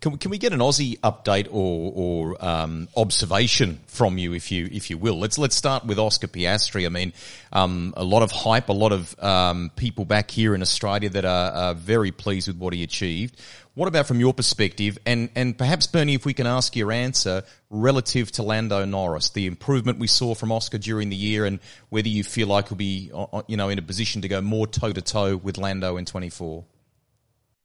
Can 0.00 0.12
we, 0.12 0.18
can 0.18 0.30
we 0.30 0.38
get 0.38 0.52
an 0.52 0.60
Aussie 0.60 0.98
update 1.00 1.48
or, 1.50 1.92
or 1.94 2.44
um, 2.44 2.86
observation 2.96 3.80
from 3.86 4.18
you, 4.18 4.34
if 4.34 4.52
you 4.52 4.68
if 4.70 4.90
you 4.90 4.98
will? 4.98 5.18
Let's 5.18 5.38
let's 5.38 5.56
start 5.56 5.86
with 5.86 5.98
Oscar 5.98 6.26
Piastri. 6.26 6.84
I 6.84 6.90
mean, 6.90 7.14
um, 7.52 7.94
a 7.96 8.04
lot 8.04 8.22
of 8.22 8.30
hype, 8.30 8.68
a 8.68 8.74
lot 8.74 8.92
of 8.92 9.18
um, 9.22 9.70
people 9.74 10.04
back 10.04 10.30
here 10.30 10.54
in 10.54 10.60
Australia 10.60 11.08
that 11.10 11.24
are, 11.24 11.52
are, 11.52 11.74
very 11.74 12.12
pleased 12.12 12.46
with 12.46 12.58
what 12.58 12.74
he 12.74 12.82
achieved. 12.82 13.40
What 13.74 13.88
about 13.88 14.06
from 14.06 14.20
your 14.20 14.34
perspective, 14.34 14.98
and 15.06 15.30
and 15.34 15.56
perhaps 15.56 15.86
Bernie, 15.86 16.14
if 16.14 16.26
we 16.26 16.34
can 16.34 16.46
ask 16.46 16.76
your 16.76 16.92
answer 16.92 17.42
relative 17.70 18.30
to 18.32 18.42
Lando 18.42 18.84
Norris, 18.84 19.30
the 19.30 19.46
improvement 19.46 19.98
we 19.98 20.08
saw 20.08 20.34
from 20.34 20.52
Oscar 20.52 20.78
during 20.78 21.08
the 21.08 21.16
year, 21.16 21.46
and 21.46 21.58
whether 21.88 22.08
you 22.08 22.22
feel 22.22 22.48
like 22.48 22.68
he'll 22.68 22.76
be, 22.76 23.10
uh, 23.14 23.22
uh, 23.32 23.42
you 23.48 23.56
know, 23.56 23.70
in 23.70 23.78
a 23.78 23.82
position 23.82 24.22
to 24.22 24.28
go 24.28 24.42
more 24.42 24.66
toe 24.66 24.92
to 24.92 25.00
toe 25.00 25.36
with 25.38 25.56
Lando 25.56 25.96
in 25.96 26.04
twenty 26.04 26.28
four. 26.28 26.64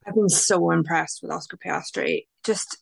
I've 0.05 0.15
been 0.15 0.29
so 0.29 0.71
impressed 0.71 1.21
with 1.21 1.31
Oscar 1.31 1.57
Piastri. 1.57 2.25
Just 2.43 2.77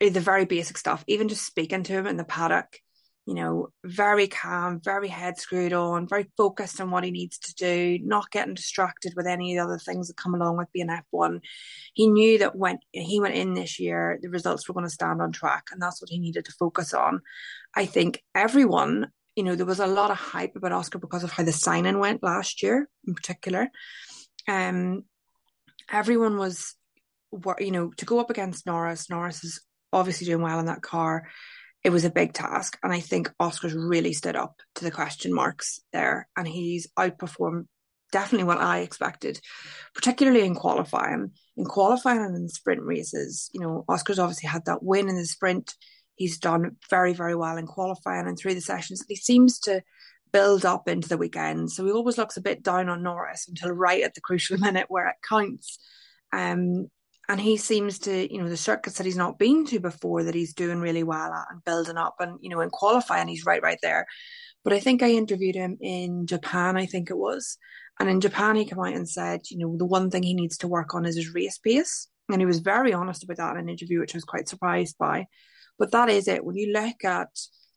the 0.00 0.20
very 0.20 0.44
basic 0.44 0.78
stuff, 0.78 1.04
even 1.06 1.28
just 1.28 1.46
speaking 1.46 1.82
to 1.84 1.92
him 1.92 2.06
in 2.06 2.16
the 2.16 2.24
paddock, 2.24 2.78
you 3.26 3.34
know, 3.34 3.68
very 3.84 4.26
calm, 4.26 4.80
very 4.82 5.06
head 5.06 5.38
screwed 5.38 5.72
on, 5.72 6.08
very 6.08 6.26
focused 6.36 6.80
on 6.80 6.90
what 6.90 7.04
he 7.04 7.12
needs 7.12 7.38
to 7.38 7.54
do, 7.54 7.98
not 8.02 8.30
getting 8.30 8.54
distracted 8.54 9.12
with 9.14 9.26
any 9.26 9.56
of 9.56 9.62
the 9.62 9.72
other 9.72 9.78
things 9.78 10.08
that 10.08 10.16
come 10.16 10.34
along 10.34 10.56
with 10.56 10.72
being 10.72 10.88
F1. 10.88 11.40
He 11.94 12.08
knew 12.08 12.38
that 12.38 12.56
when 12.56 12.78
he 12.90 13.20
went 13.20 13.34
in 13.34 13.54
this 13.54 13.78
year, 13.78 14.18
the 14.20 14.30
results 14.30 14.66
were 14.66 14.74
going 14.74 14.86
to 14.86 14.90
stand 14.90 15.22
on 15.22 15.30
track, 15.30 15.66
and 15.70 15.80
that's 15.80 16.02
what 16.02 16.10
he 16.10 16.18
needed 16.18 16.46
to 16.46 16.52
focus 16.58 16.92
on. 16.92 17.20
I 17.76 17.86
think 17.86 18.22
everyone, 18.34 19.12
you 19.36 19.44
know, 19.44 19.54
there 19.54 19.66
was 19.66 19.80
a 19.80 19.86
lot 19.86 20.10
of 20.10 20.16
hype 20.16 20.56
about 20.56 20.72
Oscar 20.72 20.98
because 20.98 21.22
of 21.22 21.30
how 21.30 21.44
the 21.44 21.52
signing 21.52 22.00
went 22.00 22.24
last 22.24 22.62
year 22.62 22.88
in 23.06 23.14
particular. 23.14 23.68
Um, 24.48 25.04
everyone 25.90 26.36
was, 26.36 26.74
you 27.58 27.70
know, 27.70 27.90
to 27.96 28.04
go 28.04 28.20
up 28.20 28.30
against 28.30 28.66
Norris. 28.66 29.10
Norris 29.10 29.44
is 29.44 29.60
obviously 29.92 30.26
doing 30.26 30.42
well 30.42 30.58
in 30.58 30.66
that 30.66 30.82
car. 30.82 31.28
It 31.84 31.90
was 31.90 32.04
a 32.04 32.10
big 32.10 32.32
task, 32.32 32.78
and 32.82 32.92
I 32.92 33.00
think 33.00 33.32
Oscar's 33.40 33.74
really 33.74 34.12
stood 34.12 34.36
up 34.36 34.60
to 34.76 34.84
the 34.84 34.90
question 34.92 35.34
marks 35.34 35.80
there, 35.92 36.28
and 36.36 36.46
he's 36.46 36.86
outperformed 36.96 37.66
definitely 38.12 38.46
what 38.46 38.60
I 38.60 38.80
expected, 38.80 39.40
particularly 39.94 40.42
in 40.42 40.54
qualifying. 40.54 41.32
In 41.56 41.64
qualifying 41.64 42.20
and 42.20 42.36
in 42.36 42.48
sprint 42.48 42.82
races, 42.82 43.50
you 43.52 43.60
know, 43.60 43.84
Oscar's 43.88 44.20
obviously 44.20 44.48
had 44.48 44.66
that 44.66 44.82
win 44.82 45.08
in 45.08 45.16
the 45.16 45.26
sprint. 45.26 45.74
He's 46.14 46.38
done 46.38 46.76
very, 46.88 47.14
very 47.14 47.34
well 47.34 47.56
in 47.56 47.66
qualifying 47.66 48.28
and 48.28 48.38
through 48.38 48.54
the 48.54 48.60
sessions. 48.60 49.04
He 49.08 49.16
seems 49.16 49.58
to 49.60 49.82
build 50.32 50.64
up 50.64 50.88
into 50.88 51.08
the 51.08 51.18
weekend. 51.18 51.70
So 51.70 51.84
he 51.84 51.92
always 51.92 52.18
looks 52.18 52.36
a 52.36 52.42
bit 52.42 52.62
down 52.62 52.88
on 52.88 53.02
Norris 53.02 53.46
until 53.48 53.70
right 53.70 54.02
at 54.02 54.14
the 54.14 54.20
crucial 54.20 54.58
minute 54.60 54.86
where 54.88 55.08
it 55.08 55.16
counts. 55.28 55.78
Um, 56.32 56.88
and 57.28 57.40
he 57.40 57.56
seems 57.56 58.00
to, 58.00 58.32
you 58.32 58.42
know, 58.42 58.48
the 58.48 58.56
circuits 58.56 58.98
that 58.98 59.06
he's 59.06 59.16
not 59.16 59.38
been 59.38 59.64
to 59.66 59.78
before 59.78 60.24
that 60.24 60.34
he's 60.34 60.54
doing 60.54 60.80
really 60.80 61.04
well 61.04 61.32
at 61.32 61.46
and 61.50 61.64
building 61.64 61.96
up 61.96 62.16
and, 62.18 62.38
you 62.40 62.50
know, 62.50 62.60
in 62.60 62.70
qualifying, 62.70 63.28
he's 63.28 63.46
right, 63.46 63.62
right 63.62 63.78
there. 63.82 64.06
But 64.64 64.72
I 64.72 64.80
think 64.80 65.02
I 65.02 65.10
interviewed 65.10 65.54
him 65.54 65.78
in 65.80 66.26
Japan, 66.26 66.76
I 66.76 66.86
think 66.86 67.10
it 67.10 67.16
was. 67.16 67.58
And 68.00 68.08
in 68.08 68.20
Japan, 68.20 68.56
he 68.56 68.64
came 68.64 68.78
out 68.78 68.94
and 68.94 69.08
said, 69.08 69.42
you 69.50 69.58
know, 69.58 69.76
the 69.76 69.84
one 69.86 70.10
thing 70.10 70.22
he 70.22 70.34
needs 70.34 70.58
to 70.58 70.68
work 70.68 70.94
on 70.94 71.04
is 71.04 71.16
his 71.16 71.34
race 71.34 71.58
pace. 71.58 72.08
And 72.28 72.40
he 72.40 72.46
was 72.46 72.60
very 72.60 72.92
honest 72.92 73.22
about 73.22 73.36
that 73.36 73.52
in 73.52 73.60
an 73.60 73.68
interview, 73.68 74.00
which 74.00 74.14
I 74.14 74.18
was 74.18 74.24
quite 74.24 74.48
surprised 74.48 74.96
by. 74.98 75.26
But 75.78 75.92
that 75.92 76.08
is 76.08 76.28
it. 76.28 76.44
When 76.44 76.56
you 76.56 76.72
look 76.72 77.04
at 77.04 77.28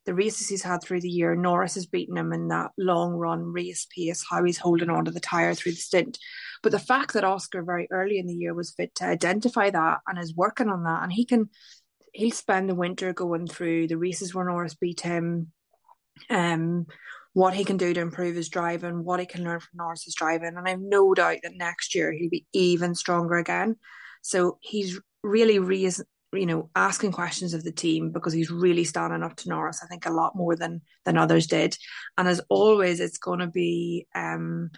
the 0.06 0.14
races 0.14 0.48
he's 0.48 0.64
had 0.64 0.82
through 0.82 1.02
the 1.02 1.10
year, 1.10 1.36
Norris 1.36 1.76
has 1.76 1.86
beaten 1.86 2.18
him 2.18 2.32
in 2.32 2.48
that 2.50 2.72
long 2.78 3.14
run 3.14 3.44
race 3.44 3.88
pace, 3.96 4.24
how 4.30 4.44
he's 4.44 4.58
holding 4.58 4.90
on 4.90 5.06
to 5.06 5.12
the 5.12 5.20
tyre 5.20 5.54
through 5.54 5.74
the 5.74 5.78
stint. 5.78 6.20
But 6.62 6.72
the 6.72 6.80
fact 6.80 7.14
that 7.14 7.24
Oscar 7.24 7.64
very 7.64 7.88
early 7.92 8.20
in 8.20 8.28
the 8.28 8.34
year 8.34 8.54
was 8.54 8.72
fit 8.72 8.94
to 8.96 9.06
identify 9.06 9.70
that 9.70 10.00
and 10.08 10.20
is 10.20 10.36
working 10.36 10.70
on 10.70 10.84
that, 10.84 11.04
and 11.04 11.12
he 11.12 11.26
can 11.26 11.50
he'll 12.14 12.32
spend 12.32 12.70
the 12.70 12.76
winter 12.76 13.14
going 13.14 13.46
through 13.46 13.88
the 13.88 13.98
races 13.98 14.34
where 14.34 14.46
Norris 14.46 14.74
beat 14.74 15.02
him, 15.02 15.52
um, 16.30 16.86
what 17.34 17.54
he 17.54 17.66
can 17.66 17.76
do 17.76 17.94
to 17.94 18.00
improve 18.00 18.36
his 18.36 18.48
driving, 18.48 19.04
what 19.04 19.20
he 19.20 19.26
can 19.26 19.44
learn 19.44 19.60
from 19.60 19.72
Norris's 19.76 20.16
driving, 20.16 20.56
and 20.56 20.68
I've 20.68 20.80
no 20.80 21.14
doubt 21.14 21.40
that 21.44 21.58
next 21.58 21.94
year 21.94 22.14
he'll 22.14 22.30
be 22.30 22.46
even 22.54 22.96
stronger 22.96 23.36
again. 23.36 23.76
So 24.22 24.58
he's 24.62 25.00
really 25.24 25.60
raised, 25.60 26.04
you 26.36 26.46
know, 26.46 26.70
asking 26.76 27.12
questions 27.12 27.54
of 27.54 27.64
the 27.64 27.72
team 27.72 28.12
because 28.12 28.34
he's 28.34 28.52
really 28.52 28.84
standing 28.84 29.24
up 29.24 29.36
to 29.38 29.50
Norris. 29.50 29.82
I 29.84 29.88
think 29.88 30.06
a 30.06 30.12
lot 30.12 30.36
more 30.36 30.56
than 30.56 30.82
than 31.06 31.18
others 31.18 31.48
did. 31.48 31.78
And 32.18 32.28
as 32.28 32.42
always, 32.50 33.00
it's 33.00 33.18
going 33.18 33.40
to 33.40 33.48
be, 33.48 34.08
um, 34.16 34.72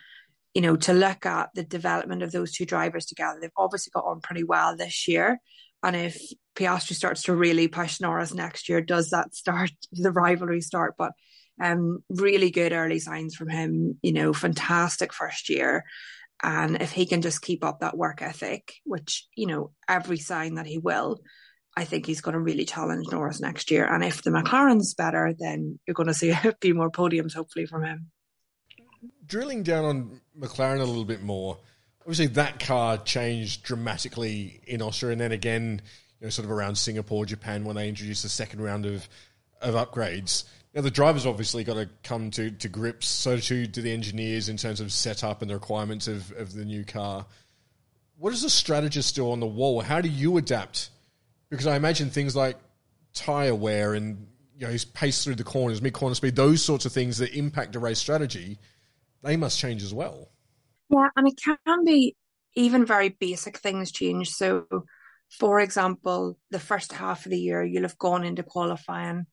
you 0.53 0.61
know, 0.61 0.75
to 0.75 0.93
look 0.93 1.25
at 1.25 1.49
the 1.53 1.63
development 1.63 2.23
of 2.23 2.31
those 2.31 2.51
two 2.51 2.65
drivers 2.65 3.05
together. 3.05 3.39
They've 3.41 3.51
obviously 3.57 3.91
got 3.93 4.05
on 4.05 4.21
pretty 4.21 4.43
well 4.43 4.75
this 4.75 5.07
year. 5.07 5.39
And 5.83 5.95
if 5.95 6.19
Piastri 6.55 6.95
starts 6.95 7.23
to 7.23 7.35
really 7.35 7.67
push 7.67 8.01
Norris 8.01 8.33
next 8.33 8.67
year, 8.67 8.81
does 8.81 9.11
that 9.11 9.35
start 9.35 9.71
the 9.91 10.11
rivalry 10.11 10.61
start? 10.61 10.95
But 10.97 11.11
um, 11.61 12.03
really 12.09 12.51
good 12.51 12.71
early 12.71 12.99
signs 12.99 13.35
from 13.35 13.49
him. 13.49 13.99
You 14.01 14.13
know, 14.13 14.33
fantastic 14.33 15.13
first 15.13 15.49
year. 15.49 15.85
And 16.43 16.81
if 16.81 16.91
he 16.91 17.05
can 17.05 17.21
just 17.21 17.41
keep 17.41 17.63
up 17.63 17.79
that 17.79 17.97
work 17.97 18.21
ethic, 18.21 18.73
which, 18.83 19.27
you 19.35 19.47
know, 19.47 19.71
every 19.87 20.17
sign 20.17 20.55
that 20.55 20.67
he 20.67 20.77
will, 20.77 21.19
I 21.77 21.85
think 21.85 22.07
he's 22.07 22.21
going 22.21 22.33
to 22.33 22.39
really 22.39 22.65
challenge 22.65 23.05
Norris 23.11 23.39
next 23.39 23.69
year. 23.69 23.85
And 23.85 24.03
if 24.03 24.23
the 24.23 24.31
McLaren's 24.31 24.95
better, 24.95 25.35
then 25.37 25.79
you're 25.85 25.93
going 25.93 26.07
to 26.07 26.13
see 26.13 26.29
a 26.43 26.55
few 26.59 26.73
more 26.73 26.89
podiums, 26.89 27.35
hopefully, 27.35 27.67
from 27.67 27.83
him. 27.83 28.09
Drilling 29.27 29.61
down 29.61 29.85
on 29.85 30.21
McLaren 30.37 30.81
a 30.81 30.85
little 30.85 31.05
bit 31.05 31.21
more, 31.21 31.59
obviously 32.01 32.27
that 32.27 32.59
car 32.59 32.97
changed 32.97 33.61
dramatically 33.61 34.59
in 34.65 34.81
Austria, 34.81 35.11
and 35.11 35.21
then 35.21 35.31
again, 35.31 35.81
you 36.19 36.25
know, 36.25 36.29
sort 36.31 36.45
of 36.45 36.51
around 36.51 36.75
Singapore, 36.75 37.27
Japan, 37.27 37.63
when 37.63 37.75
they 37.75 37.87
introduced 37.87 38.23
the 38.23 38.29
second 38.29 38.61
round 38.61 38.85
of 38.87 39.07
of 39.61 39.75
upgrades. 39.75 40.45
Now, 40.73 40.81
the 40.81 40.91
drivers 40.91 41.25
obviously 41.25 41.63
got 41.63 41.75
to 41.75 41.89
come 42.03 42.29
to, 42.31 42.51
to 42.51 42.69
grips, 42.69 43.07
so 43.07 43.37
too 43.37 43.65
do 43.65 43.81
the 43.81 43.91
engineers 43.91 44.49
in 44.49 44.57
terms 44.57 44.79
of 44.79 44.91
setup 44.91 45.41
and 45.41 45.49
the 45.49 45.55
requirements 45.55 46.07
of, 46.07 46.31
of 46.33 46.53
the 46.53 46.65
new 46.65 46.85
car. 46.85 47.25
What 48.17 48.33
is 48.33 48.43
the 48.43 48.49
strategist 48.49 49.15
do 49.15 49.31
on 49.31 49.39
the 49.39 49.47
wall? 49.47 49.81
How 49.81 50.01
do 50.01 50.09
you 50.09 50.37
adapt? 50.37 50.89
Because 51.49 51.67
I 51.67 51.75
imagine 51.75 52.09
things 52.09 52.35
like 52.35 52.57
tyre 53.13 53.55
wear 53.55 53.93
and 53.93 54.27
you 54.57 54.65
know 54.65 54.71
his 54.71 54.85
pace 54.85 55.23
through 55.23 55.35
the 55.35 55.43
corners, 55.43 55.81
mid 55.81 55.93
corner 55.93 56.15
speed, 56.15 56.35
those 56.35 56.63
sorts 56.63 56.85
of 56.85 56.91
things 56.91 57.17
that 57.17 57.33
impact 57.33 57.75
a 57.75 57.79
race 57.79 57.99
strategy, 57.99 58.59
they 59.23 59.37
must 59.37 59.59
change 59.59 59.83
as 59.83 59.93
well. 59.93 60.29
Yeah, 60.89 61.09
and 61.15 61.27
it 61.27 61.39
can 61.43 61.85
be 61.85 62.15
even 62.55 62.85
very 62.85 63.09
basic 63.09 63.57
things 63.57 63.91
change. 63.91 64.29
So, 64.29 64.65
for 65.29 65.59
example, 65.59 66.37
the 66.49 66.59
first 66.59 66.93
half 66.93 67.25
of 67.25 67.31
the 67.31 67.39
year, 67.39 67.63
you'll 67.63 67.83
have 67.83 67.97
gone 67.97 68.23
into 68.23 68.43
qualifying 68.43 69.27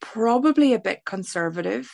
probably 0.00 0.74
a 0.74 0.80
bit 0.80 1.04
conservative 1.04 1.90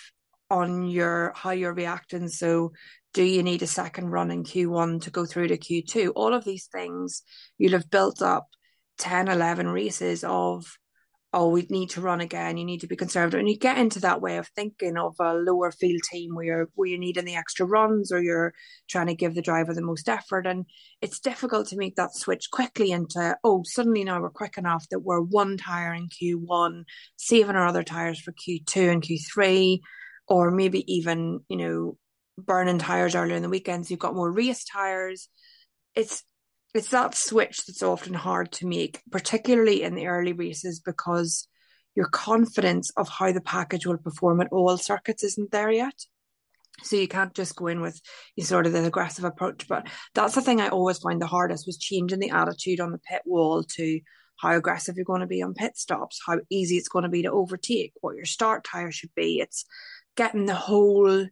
on 0.51 0.89
your 0.89 1.33
how 1.37 1.51
you're 1.51 1.75
reacting. 1.75 2.29
So 2.29 2.73
do 3.13 3.23
you 3.23 3.43
need 3.43 3.63
a 3.63 3.67
second 3.67 4.09
run 4.09 4.31
in 4.31 4.43
Q1 4.45 5.03
to 5.03 5.11
go 5.11 5.27
through 5.27 5.49
to 5.49 5.59
Q2? 5.59 6.13
All 6.15 6.35
of 6.35 6.45
these 6.45 6.67
things 6.67 7.23
you'll 7.59 7.73
have 7.73 7.91
built 7.91 8.23
up 8.23 8.49
10, 9.01 9.29
11 9.29 9.69
races 9.69 10.23
of 10.25 10.65
oh, 11.33 11.49
we 11.49 11.65
need 11.71 11.91
to 11.91 12.01
run 12.01 12.21
again. 12.21 12.57
You 12.57 12.65
need 12.65 12.81
to 12.81 12.89
be 12.89 12.97
conservative, 12.97 13.39
and 13.39 13.49
you 13.49 13.57
get 13.57 13.79
into 13.79 14.01
that 14.01 14.21
way 14.21 14.37
of 14.39 14.49
thinking 14.49 14.97
of 14.97 15.15
a 15.21 15.35
lower 15.35 15.71
field 15.71 16.03
team 16.03 16.35
where 16.35 16.45
you're 16.45 16.69
where 16.75 16.89
you're 16.89 16.99
needing 16.99 17.25
the 17.25 17.37
extra 17.37 17.67
runs 17.67 18.11
or 18.11 18.21
you're 18.23 18.53
trying 18.89 19.07
to 19.07 19.15
give 19.15 19.35
the 19.35 19.43
driver 19.43 19.73
the 19.73 19.83
most 19.83 20.09
effort, 20.09 20.47
and 20.47 20.67
it's 21.01 21.21
difficult 21.21 21.69
to 21.69 21.77
make 21.77 21.97
that 21.97 22.15
switch 22.15 22.51
quickly 22.51 22.91
into 22.91 23.37
oh, 23.45 23.63
suddenly 23.65 24.05
now 24.05 24.21
we're 24.21 24.31
quick 24.31 24.59
enough 24.59 24.87
that 24.91 25.01
we're 25.01 25.21
one 25.21 25.57
tire 25.57 25.95
in 25.95 26.09
Q 26.09 26.39
one, 26.39 26.85
saving 27.17 27.57
our 27.57 27.67
other 27.67 27.85
tires 27.85 28.21
for 28.21 28.33
Q 28.33 28.61
two 28.67 28.89
and 28.91 29.03
Q 29.03 29.19
three, 29.33 29.83
or 30.29 30.51
maybe 30.51 30.93
even 30.93 31.41
you 31.49 31.57
know 31.57 31.97
burning 32.39 32.79
tires 32.79 33.15
earlier 33.15 33.37
in 33.37 33.43
the 33.43 33.49
weekends. 33.49 33.91
You've 33.91 34.01
got 34.01 34.15
more 34.15 34.33
race 34.33 34.65
tires. 34.65 35.29
It's 35.95 36.25
it's 36.75 36.91
that 36.91 37.15
switch 37.15 37.67
that's 37.67 37.83
often 37.83 38.15
hard 38.15 38.53
to 38.53 38.67
make, 38.67 39.01
particularly 39.11 39.83
in 39.83 39.95
the 39.95 40.07
early 40.07 40.33
races, 40.33 40.81
because 40.81 41.49
your 41.95 42.07
confidence 42.07 42.91
of 42.97 43.09
how 43.09 43.33
the 43.33 43.41
package 43.41 43.87
will 43.87 43.99
perform 43.99 44.41
at 44.41 44.53
all 44.53 44.77
circuits 44.77 45.25
isn't 45.25 45.51
there 45.51 45.71
yet. 45.71 45.95
So 46.83 46.97
you 46.97 47.09
can't 47.09 47.35
just 47.35 47.57
go 47.57 47.67
in 47.67 47.81
with 47.81 48.01
you 48.37 48.45
sort 48.45 48.67
of 48.67 48.73
the 48.73 48.85
aggressive 48.85 49.25
approach. 49.25 49.69
But 49.69 49.89
that's 50.15 50.35
the 50.35 50.41
thing 50.41 50.61
I 50.61 50.69
always 50.69 50.99
find 50.99 51.21
the 51.21 51.27
hardest 51.27 51.67
was 51.67 51.77
changing 51.77 52.21
the 52.21 52.31
attitude 52.31 52.81
on 52.81 52.93
the 52.93 52.99
pit 52.99 53.23
wall 53.27 53.65
to 53.77 54.01
how 54.37 54.57
aggressive 54.57 54.97
you're 54.97 55.05
going 55.05 55.21
to 55.21 55.27
be 55.27 55.43
on 55.43 55.53
pit 55.53 55.77
stops, 55.77 56.21
how 56.27 56.39
easy 56.49 56.77
it's 56.77 56.89
going 56.89 57.03
to 57.03 57.11
be 57.11 57.23
to 57.23 57.31
overtake, 57.31 57.93
what 58.01 58.17
your 58.17 58.25
start 58.25 58.65
tire 58.65 58.91
should 58.91 59.15
be. 59.15 59.41
It's 59.41 59.67
getting 60.17 60.47
the 60.47 60.55
whole 60.55 61.27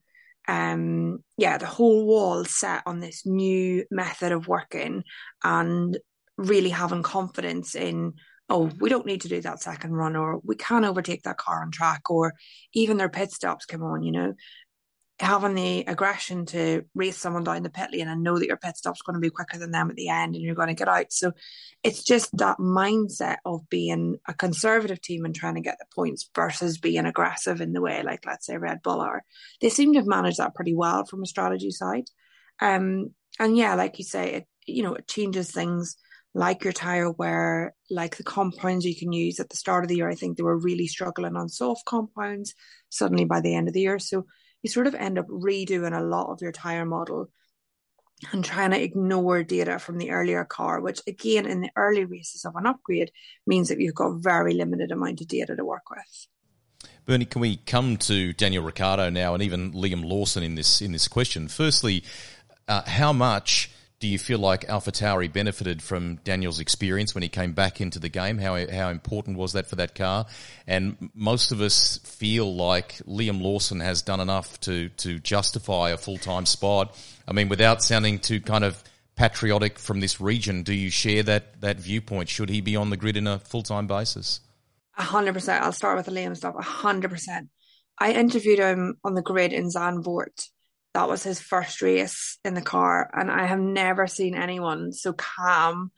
um, 0.49 1.23
yeah, 1.37 1.59
the 1.59 1.67
whole 1.67 2.07
wall 2.07 2.45
set 2.45 2.83
on 2.87 3.01
this 3.01 3.27
new 3.27 3.85
method 3.91 4.33
of 4.33 4.49
working 4.49 5.05
and 5.45 5.99
really 6.39 6.71
having 6.71 7.03
confidence 7.03 7.75
in, 7.75 8.15
oh, 8.49 8.71
we 8.81 8.89
don't 8.89 9.07
need 9.07 9.21
to 9.21 9.29
do 9.29 9.43
that 9.43 9.61
second 9.61 9.93
run 9.93 10.17
or 10.17 10.41
we 10.43 10.57
can 10.57 10.85
overtake 10.85 11.23
that 11.25 11.37
car 11.37 11.63
on 11.63 11.71
track 11.71 12.11
or 12.11 12.33
even 12.73 12.97
their 12.97 13.11
pit 13.11 13.31
stops 13.31 13.67
come 13.67 13.83
on, 13.83 14.03
you 14.03 14.13
know 14.13 14.35
having 15.21 15.55
the 15.55 15.81
aggression 15.89 16.47
to 16.47 16.85
race 16.95 17.17
someone 17.17 17.43
down 17.43 17.63
the 17.65 17.71
pit 17.71 17.91
lane 17.93 18.07
and 18.07 18.23
know 18.23 18.39
that 18.39 18.47
your 18.47 18.57
pit 18.57 18.77
stop's 18.77 19.03
going 19.03 19.15
to 19.15 19.21
be 19.21 19.31
quicker 19.31 19.59
than 19.59 19.73
them 19.73 19.91
at 19.91 19.97
the 19.97 20.09
end 20.09 20.35
and 20.35 20.45
you're 20.45 20.55
going 20.55 20.69
to 20.69 20.75
get 20.75 20.89
out. 20.89 21.13
So 21.13 21.33
it's 21.83 22.05
just 22.05 22.37
that 22.37 22.59
mindset 22.59 23.39
of 23.45 23.69
being 23.69 24.19
a 24.29 24.35
conservative 24.35 25.01
team 25.01 25.25
and 25.25 25.35
trying 25.35 25.57
to 25.57 25.61
get 25.61 25.79
the 25.81 25.87
points 25.93 26.31
versus 26.37 26.79
being 26.79 27.05
aggressive 27.05 27.61
in 27.61 27.73
the 27.73 27.81
way, 27.81 28.03
like 28.05 28.27
let's 28.27 28.47
say 28.47 28.57
Red 28.57 28.83
Bull 28.83 29.01
are. 29.01 29.25
They 29.61 29.71
seem 29.71 29.93
to 29.95 29.99
have 29.99 30.07
managed 30.07 30.39
that 30.39 30.55
pretty 30.55 30.75
well 30.75 31.05
from 31.05 31.23
a 31.23 31.27
strategy 31.27 31.73
side. 31.73 32.05
Um, 32.61 33.13
and 33.41 33.57
yeah, 33.57 33.75
like 33.75 33.99
you 33.99 34.05
say, 34.05 34.35
it 34.35 34.47
you 34.67 34.83
know 34.83 34.95
it 34.95 35.09
changes 35.09 35.51
things 35.51 35.97
like 36.35 36.63
your 36.63 36.73
tire 36.73 37.11
wear, 37.11 37.75
like 37.91 38.17
the 38.17 38.23
compounds 38.23 38.85
you 38.85 38.95
can 38.95 39.13
use 39.13 39.41
at 39.41 39.49
the 39.49 39.57
start 39.57 39.83
of 39.83 39.89
the 39.89 39.97
year. 39.97 40.09
I 40.09 40.15
think 40.15 40.37
they 40.37 40.43
were 40.43 40.59
really 40.59 40.87
struggling 40.87 41.37
on 41.37 41.49
soft 41.49 41.85
compounds. 41.85 42.55
Suddenly 42.91 43.25
by 43.25 43.41
the 43.41 43.55
end 43.55 43.69
of 43.69 43.75
the 43.75 43.81
year, 43.81 43.99
so 43.99 44.27
you 44.63 44.71
sort 44.71 44.87
of 44.87 44.95
end 44.95 45.19
up 45.19 45.29
redoing 45.29 45.97
a 45.97 46.03
lot 46.03 46.31
of 46.31 46.41
your 46.43 46.53
tire 46.53 46.85
model 46.85 47.31
and 48.33 48.45
trying 48.45 48.73
to 48.73 48.83
ignore 48.83 49.43
data 49.43 49.79
from 49.79 49.99
the 49.99 50.11
earlier 50.11 50.45
car, 50.45 50.81
which 50.81 51.01
again 51.07 51.47
in 51.47 51.61
the 51.61 51.71
early 51.77 52.05
races 52.05 52.45
of 52.45 52.57
an 52.57 52.67
upgrade 52.67 53.13
means 53.47 53.69
that 53.69 53.81
you've 53.81 53.95
got 53.95 54.21
very 54.21 54.55
limited 54.55 54.91
amount 54.91 55.21
of 55.21 55.29
data 55.29 55.55
to 55.55 55.65
work 55.65 55.89
with. 55.91 56.27
Bernie, 57.07 57.25
can 57.25 57.41
we 57.41 57.57
come 57.57 57.97
to 57.97 58.33
Daniel 58.33 58.65
Ricciardo 58.65 59.09
now 59.09 59.35
and 59.35 59.43
even 59.43 59.73
Liam 59.73 60.05
Lawson 60.05 60.43
in 60.43 60.57
this 60.57 60.83
in 60.83 60.93
this 60.93 61.09
question? 61.09 61.49
Firstly, 61.49 62.05
uh, 62.67 62.83
how 62.87 63.13
much 63.13 63.71
do 64.01 64.07
you 64.07 64.19
feel 64.19 64.39
like 64.39 64.69
Alpha 64.69 64.93
AlphaTauri 64.93 65.33
benefited 65.33 65.83
from 65.83 66.17
Daniel's 66.23 66.61
experience 66.61 67.15
when 67.15 67.23
he 67.23 67.29
came 67.29 67.53
back 67.53 67.81
into 67.81 67.99
the 67.99 68.09
game? 68.09 68.39
How 68.39 68.55
how 68.71 68.91
important 68.91 69.37
was 69.37 69.55
that 69.55 69.67
for 69.67 69.77
that 69.77 69.95
car? 69.95 70.27
And 70.67 71.11
most 71.15 71.51
of 71.51 71.61
us 71.61 71.99
feel 72.05 72.55
like 72.55 72.97
Liam 73.09 73.43
Lawson 73.43 73.81
has 73.81 74.03
done 74.03 74.21
enough 74.21 74.61
to 74.61 74.89
to 74.91 75.19
justify 75.19 75.91
a 75.91 75.97
full 75.97 76.19
time 76.19 76.47
spot. 76.47 76.97
I 77.27 77.33
mean, 77.33 77.49
without 77.49 77.83
sounding 77.83 78.21
too 78.21 78.41
kind 78.41 78.65
of 78.65 78.83
patriotic 79.17 79.79
from 79.81 79.99
this 79.99 80.21
region, 80.21 80.63
do 80.63 80.73
you 80.73 80.91
share 80.91 81.25
that 81.25 81.61
that 81.61 81.79
viewpoint? 81.79 82.29
Should 82.29 82.51
he 82.51 82.61
be 82.61 82.77
on 82.77 82.91
the 82.91 82.97
grid 82.97 83.17
in 83.17 83.27
a 83.27 83.41
full 83.41 83.63
time 83.63 83.89
basis? 83.89 84.41
A 84.97 85.03
hundred 85.03 85.35
percent. 85.35 85.65
I'll 85.65 85.73
start 85.73 85.97
with 85.97 86.07
the 86.07 86.13
Liam 86.13 86.37
stuff. 86.37 86.55
A 86.57 86.63
hundred 86.63 87.11
percent. 87.11 87.49
I 87.99 88.13
interviewed 88.13 88.61
him 88.61 88.97
on 89.03 89.15
the 89.15 89.23
grid 89.23 89.53
in 89.53 89.71
Zandvoort 89.71 90.51
that 90.95 91.09
was 91.09 91.23
his 91.23 91.41
first 91.41 91.83
race 91.83 92.39
in 92.45 92.55
the 92.55 92.63
car, 92.63 93.11
and 93.13 93.31
I 93.31 93.47
have 93.47 93.61
never 93.61 94.07
seen 94.07 94.35
anyone 94.35 94.93
so 94.93 95.13
calm, 95.13 95.93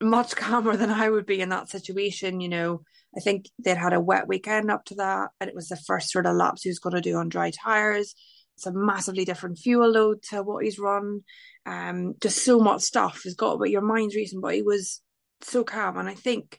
much 0.00 0.36
calmer 0.36 0.76
than 0.76 0.90
I 0.90 1.08
would 1.08 1.26
be 1.26 1.40
in 1.40 1.50
that 1.50 1.68
situation. 1.68 2.40
You 2.40 2.48
know, 2.48 2.82
I 3.16 3.20
think 3.20 3.46
they'd 3.62 3.76
had 3.76 3.92
a 3.92 4.00
wet 4.00 4.28
weekend 4.28 4.70
up 4.70 4.84
to 4.86 4.96
that, 4.96 5.30
and 5.40 5.48
it 5.48 5.56
was 5.56 5.68
the 5.68 5.76
first 5.76 6.10
sort 6.10 6.26
of 6.26 6.36
laps 6.36 6.62
he 6.62 6.70
was 6.70 6.78
going 6.78 6.94
to 6.94 7.00
do 7.00 7.16
on 7.16 7.28
dry 7.28 7.50
tires. 7.50 8.14
It's 8.56 8.66
a 8.66 8.72
massively 8.72 9.24
different 9.24 9.58
fuel 9.58 9.90
load 9.90 10.22
to 10.30 10.42
what 10.42 10.64
he's 10.64 10.78
run. 10.78 11.20
Um, 11.66 12.14
just 12.22 12.44
so 12.44 12.58
much 12.58 12.82
stuff 12.82 13.22
has 13.24 13.34
got, 13.34 13.58
but 13.58 13.70
your 13.70 13.82
mind's 13.82 14.14
racing. 14.14 14.40
But 14.40 14.54
he 14.54 14.62
was 14.62 15.02
so 15.42 15.64
calm, 15.64 15.98
and 15.98 16.08
I 16.08 16.14
think, 16.14 16.58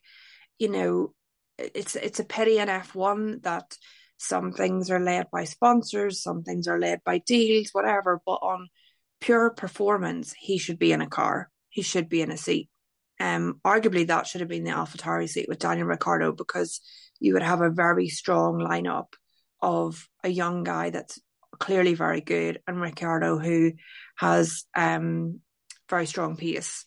you 0.59 0.69
know, 0.69 1.13
it's 1.57 1.95
it's 1.95 2.19
a 2.19 2.25
pity 2.25 2.59
in 2.59 2.69
F 2.69 2.93
one 2.93 3.39
that 3.41 3.75
some 4.17 4.51
things 4.51 4.89
are 4.89 4.99
led 4.99 5.27
by 5.31 5.43
sponsors, 5.43 6.21
some 6.21 6.43
things 6.43 6.67
are 6.67 6.79
led 6.79 7.01
by 7.03 7.19
deals, 7.19 7.69
whatever. 7.71 8.21
But 8.25 8.39
on 8.41 8.67
pure 9.21 9.49
performance, 9.51 10.33
he 10.37 10.57
should 10.57 10.79
be 10.79 10.91
in 10.91 11.01
a 11.01 11.07
car. 11.07 11.49
He 11.69 11.81
should 11.81 12.09
be 12.09 12.21
in 12.21 12.31
a 12.31 12.37
seat. 12.37 12.69
Um, 13.19 13.59
arguably 13.65 14.07
that 14.07 14.27
should 14.27 14.41
have 14.41 14.49
been 14.49 14.63
the 14.63 14.71
AlphaTauri 14.71 15.27
seat 15.27 15.47
with 15.49 15.59
Daniel 15.59 15.87
Ricciardo 15.87 16.31
because 16.31 16.81
you 17.19 17.33
would 17.33 17.41
have 17.41 17.61
a 17.61 17.69
very 17.69 18.09
strong 18.09 18.59
lineup 18.59 19.13
of 19.61 20.07
a 20.23 20.29
young 20.29 20.63
guy 20.63 20.91
that's 20.91 21.19
clearly 21.59 21.95
very 21.95 22.21
good 22.21 22.59
and 22.67 22.79
Ricciardo 22.79 23.39
who 23.39 23.71
has 24.17 24.65
um 24.75 25.39
very 25.89 26.05
strong 26.05 26.35
pace 26.35 26.85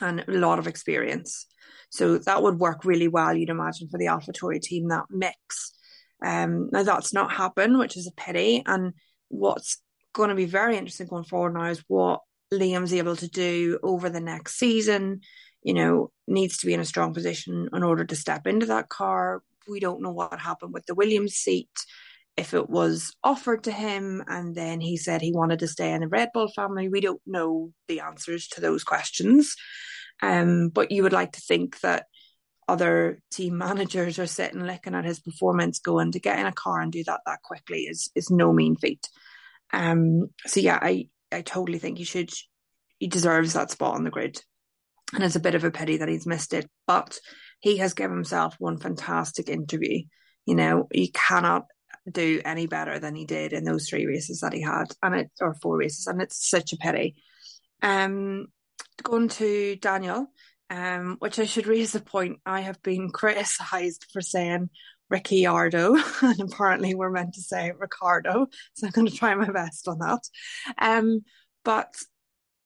and 0.00 0.24
a 0.28 0.32
lot 0.32 0.58
of 0.58 0.66
experience. 0.66 1.46
So 1.90 2.18
that 2.18 2.42
would 2.42 2.58
work 2.58 2.84
really 2.84 3.08
well, 3.08 3.34
you'd 3.34 3.48
imagine, 3.48 3.88
for 3.88 3.98
the 3.98 4.06
AlphaTauri 4.06 4.60
team, 4.60 4.88
that 4.88 5.06
mix. 5.08 5.72
Um, 6.24 6.70
now 6.72 6.82
that's 6.82 7.12
not 7.12 7.32
happened, 7.32 7.78
which 7.78 7.96
is 7.96 8.06
a 8.06 8.12
pity. 8.12 8.62
And 8.66 8.94
what's 9.28 9.78
going 10.12 10.30
to 10.30 10.34
be 10.34 10.46
very 10.46 10.76
interesting 10.76 11.06
going 11.06 11.24
forward 11.24 11.54
now 11.54 11.66
is 11.66 11.84
what 11.88 12.20
Liam's 12.52 12.94
able 12.94 13.16
to 13.16 13.28
do 13.28 13.78
over 13.82 14.08
the 14.08 14.20
next 14.20 14.58
season. 14.58 15.20
You 15.62 15.74
know, 15.74 16.10
needs 16.28 16.58
to 16.58 16.66
be 16.66 16.74
in 16.74 16.80
a 16.80 16.84
strong 16.84 17.12
position 17.12 17.68
in 17.72 17.82
order 17.82 18.04
to 18.04 18.16
step 18.16 18.46
into 18.46 18.66
that 18.66 18.88
car. 18.88 19.42
We 19.68 19.80
don't 19.80 20.02
know 20.02 20.12
what 20.12 20.38
happened 20.38 20.72
with 20.72 20.86
the 20.86 20.94
Williams 20.94 21.34
seat, 21.34 21.70
if 22.36 22.52
it 22.52 22.68
was 22.68 23.14
offered 23.24 23.64
to 23.64 23.72
him 23.72 24.22
and 24.28 24.54
then 24.54 24.80
he 24.80 24.96
said 24.96 25.22
he 25.22 25.32
wanted 25.32 25.58
to 25.60 25.68
stay 25.68 25.92
in 25.92 26.02
the 26.02 26.08
Red 26.08 26.30
Bull 26.34 26.48
family. 26.48 26.88
We 26.88 27.00
don't 27.00 27.20
know 27.26 27.72
the 27.88 28.00
answers 28.00 28.46
to 28.48 28.60
those 28.60 28.84
questions. 28.84 29.56
Um, 30.22 30.68
but 30.68 30.90
you 30.90 31.02
would 31.02 31.12
like 31.12 31.32
to 31.32 31.40
think 31.40 31.80
that 31.80 32.06
other 32.68 33.20
team 33.30 33.58
managers 33.58 34.18
are 34.18 34.26
sitting 34.26 34.64
looking 34.64 34.94
at 34.94 35.04
his 35.04 35.20
performance 35.20 35.78
going 35.78 36.12
to 36.12 36.20
get 36.20 36.38
in 36.38 36.46
a 36.46 36.52
car 36.52 36.80
and 36.80 36.92
do 36.92 37.04
that 37.04 37.20
that 37.26 37.42
quickly 37.42 37.82
is 37.82 38.10
is 38.14 38.30
no 38.30 38.52
mean 38.52 38.76
feat. 38.76 39.08
Um, 39.72 40.28
so 40.46 40.60
yeah, 40.60 40.78
I 40.80 41.08
I 41.32 41.42
totally 41.42 41.78
think 41.78 41.98
he 41.98 42.04
should 42.04 42.30
he 42.98 43.08
deserves 43.08 43.52
that 43.52 43.70
spot 43.70 43.94
on 43.94 44.04
the 44.04 44.10
grid. 44.10 44.40
And 45.14 45.22
it's 45.22 45.36
a 45.36 45.40
bit 45.40 45.54
of 45.54 45.64
a 45.64 45.70
pity 45.70 45.98
that 45.98 46.08
he's 46.08 46.26
missed 46.26 46.52
it, 46.52 46.68
but 46.86 47.18
he 47.60 47.76
has 47.76 47.94
given 47.94 48.16
himself 48.16 48.56
one 48.58 48.78
fantastic 48.78 49.48
interview. 49.48 50.02
You 50.46 50.54
know, 50.56 50.88
he 50.92 51.12
cannot 51.12 51.66
do 52.10 52.40
any 52.44 52.66
better 52.66 52.98
than 52.98 53.14
he 53.14 53.24
did 53.24 53.52
in 53.52 53.64
those 53.64 53.88
three 53.88 54.06
races 54.06 54.40
that 54.40 54.52
he 54.52 54.62
had, 54.62 54.86
and 55.02 55.14
it 55.14 55.30
or 55.40 55.54
four 55.54 55.76
races, 55.76 56.06
and 56.06 56.20
it's 56.20 56.48
such 56.48 56.72
a 56.72 56.76
pity. 56.76 57.16
Um, 57.82 58.46
going 59.02 59.28
to 59.28 59.76
Daniel, 59.76 60.28
um, 60.70 61.16
which 61.18 61.38
I 61.38 61.44
should 61.44 61.66
raise 61.66 61.92
the 61.92 62.00
point. 62.00 62.40
I 62.44 62.60
have 62.60 62.82
been 62.82 63.10
criticised 63.12 64.06
for 64.12 64.20
saying 64.20 64.70
Ricciardo, 65.08 65.96
and 66.22 66.40
apparently 66.40 66.94
we're 66.94 67.10
meant 67.10 67.34
to 67.34 67.42
say 67.42 67.72
Ricardo. 67.76 68.46
So 68.74 68.86
I'm 68.86 68.92
going 68.92 69.06
to 69.06 69.16
try 69.16 69.34
my 69.34 69.50
best 69.50 69.88
on 69.88 69.98
that. 69.98 70.22
Um, 70.78 71.24
but 71.64 71.94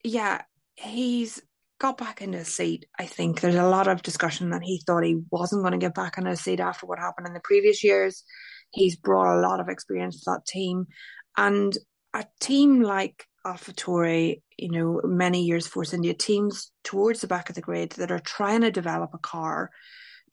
yeah, 0.03 0.43
he's 0.77 1.43
got 1.79 1.99
back 1.99 2.21
into 2.23 2.39
his 2.39 2.49
seat. 2.49 2.87
I 2.99 3.07
think 3.07 3.41
there's 3.41 3.55
a 3.55 3.69
lot 3.69 3.89
of 3.89 4.03
discussion 4.03 4.51
that 4.51 4.63
he 4.63 4.83
thought 4.87 5.03
he 5.03 5.23
wasn't 5.31 5.63
going 5.63 5.73
to 5.73 5.79
get 5.79 5.95
back 5.95 6.19
in 6.19 6.27
his 6.27 6.41
seat 6.41 6.61
after 6.61 6.87
what 6.87 6.99
happened 6.99 7.27
in 7.27 7.35
the 7.35 7.41
previous 7.41 7.83
years. 7.83 8.23
He's 8.71 8.97
brought 8.97 9.39
a 9.39 9.41
lot 9.41 9.61
of 9.61 9.69
experience 9.69 10.21
to 10.21 10.31
that 10.31 10.47
team, 10.47 10.87
and 11.37 11.77
a 12.15 12.25
team 12.41 12.83
like 12.83 13.27
AlphaTauri, 13.46 14.42
you 14.59 14.70
know, 14.70 15.00
many 15.05 15.44
years 15.44 15.66
Force 15.66 15.92
India 15.92 16.14
teams 16.14 16.72
towards 16.85 17.20
the 17.20 17.26
back 17.26 17.48
of 17.48 17.55
the 17.55 17.61
grid 17.61 17.92
that 17.92 18.11
are 18.11 18.18
trying 18.18 18.61
to 18.62 18.70
develop 18.70 19.11
a 19.14 19.18
car 19.18 19.70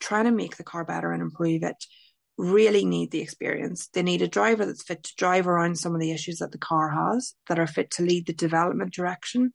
trying 0.00 0.24
to 0.24 0.30
make 0.30 0.56
the 0.56 0.64
car 0.64 0.84
better 0.84 1.12
and 1.12 1.22
improve 1.22 1.62
it 1.62 1.84
really 2.36 2.84
need 2.84 3.10
the 3.10 3.20
experience. 3.20 3.88
They 3.88 4.02
need 4.02 4.22
a 4.22 4.28
driver 4.28 4.64
that's 4.64 4.84
fit 4.84 5.02
to 5.02 5.14
drive 5.16 5.48
around 5.48 5.76
some 5.76 5.94
of 5.94 6.00
the 6.00 6.12
issues 6.12 6.38
that 6.38 6.52
the 6.52 6.58
car 6.58 6.88
has, 6.88 7.34
that 7.48 7.58
are 7.58 7.66
fit 7.66 7.90
to 7.92 8.04
lead 8.04 8.26
the 8.26 8.32
development 8.32 8.94
direction, 8.94 9.52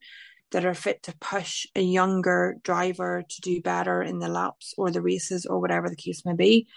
that 0.52 0.66
are 0.66 0.74
fit 0.74 1.02
to 1.04 1.16
push 1.18 1.66
a 1.74 1.80
younger 1.80 2.56
driver 2.62 3.24
to 3.26 3.40
do 3.40 3.62
better 3.62 4.02
in 4.02 4.18
the 4.18 4.28
laps 4.28 4.74
or 4.76 4.90
the 4.90 5.00
races 5.00 5.46
or 5.46 5.60
whatever 5.60 5.88
the 5.88 5.96
case 5.96 6.26
may 6.26 6.34
be. 6.34 6.68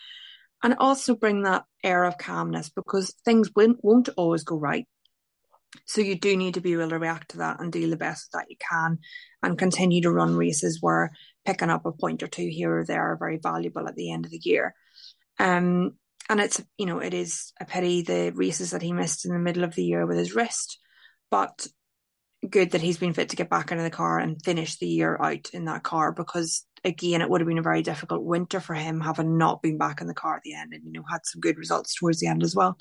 And 0.63 0.75
also 0.79 1.13
bring 1.13 1.43
that 1.43 1.65
air 1.83 2.05
of 2.05 2.17
calmness 2.17 2.69
because 2.69 3.13
things 3.25 3.51
won't, 3.53 3.83
won't 3.83 4.09
always 4.15 4.43
go 4.43 4.57
right. 4.57 4.87
So 5.85 6.01
you 6.01 6.15
do 6.15 6.35
need 6.35 6.55
to 6.55 6.61
be 6.61 6.73
able 6.73 6.89
to 6.89 6.99
react 6.99 7.31
to 7.31 7.37
that 7.37 7.59
and 7.59 7.71
do 7.71 7.89
the 7.89 7.97
best 7.97 8.31
that 8.33 8.45
you 8.49 8.55
can 8.57 8.99
and 9.43 9.57
continue 9.57 10.01
to 10.01 10.11
run 10.11 10.35
races 10.35 10.79
where 10.81 11.11
picking 11.45 11.69
up 11.69 11.85
a 11.85 11.91
point 11.91 12.23
or 12.23 12.27
two 12.27 12.47
here 12.47 12.79
or 12.79 12.85
there 12.85 13.11
are 13.11 13.17
very 13.17 13.39
valuable 13.41 13.87
at 13.87 13.95
the 13.95 14.11
end 14.11 14.25
of 14.25 14.31
the 14.31 14.41
year. 14.43 14.73
Um, 15.39 15.93
and 16.29 16.39
it's, 16.39 16.61
you 16.77 16.85
know, 16.85 16.99
it 16.99 17.13
is 17.13 17.53
a 17.59 17.65
pity 17.65 18.01
the 18.01 18.31
races 18.33 18.71
that 18.71 18.81
he 18.81 18.91
missed 18.91 19.25
in 19.25 19.31
the 19.31 19.39
middle 19.39 19.63
of 19.63 19.75
the 19.75 19.83
year 19.83 20.05
with 20.05 20.17
his 20.17 20.35
wrist, 20.35 20.79
but 21.31 21.67
good 22.47 22.71
that 22.71 22.81
he's 22.81 22.97
been 22.97 23.13
fit 23.13 23.29
to 23.29 23.35
get 23.35 23.49
back 23.49 23.71
into 23.71 23.83
the 23.83 23.89
car 23.89 24.19
and 24.19 24.43
finish 24.43 24.77
the 24.77 24.87
year 24.87 25.17
out 25.21 25.49
in 25.53 25.65
that 25.65 25.83
car 25.83 26.11
because 26.11 26.65
again 26.83 27.21
it 27.21 27.29
would 27.29 27.41
have 27.41 27.47
been 27.47 27.57
a 27.57 27.63
very 27.63 27.81
difficult 27.81 28.23
winter 28.23 28.59
for 28.59 28.75
him 28.75 29.01
having 29.01 29.37
not 29.37 29.61
been 29.61 29.77
back 29.77 30.01
in 30.01 30.07
the 30.07 30.13
car 30.13 30.35
at 30.35 30.43
the 30.43 30.53
end 30.53 30.71
and 30.71 30.83
you 30.85 30.91
know 30.91 31.03
had 31.09 31.21
some 31.23 31.41
good 31.41 31.57
results 31.57 31.95
towards 31.95 32.19
the 32.19 32.27
end 32.27 32.43
as 32.43 32.55
well 32.55 32.77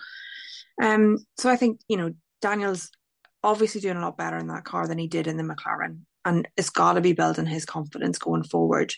um 0.82 1.16
so 1.38 1.48
i 1.48 1.56
think 1.56 1.80
you 1.88 1.96
know 1.96 2.12
Daniel's 2.40 2.90
obviously 3.42 3.80
doing 3.80 3.96
a 3.96 4.00
lot 4.00 4.16
better 4.16 4.36
in 4.36 4.48
that 4.48 4.64
car 4.64 4.86
than 4.86 4.98
he 4.98 5.06
did 5.06 5.26
in 5.26 5.36
the 5.36 5.42
McLaren, 5.42 6.00
and 6.24 6.48
it's 6.56 6.70
got 6.70 6.94
to 6.94 7.00
be 7.00 7.12
building 7.12 7.46
his 7.46 7.64
confidence 7.64 8.18
going 8.18 8.44
forward. 8.44 8.92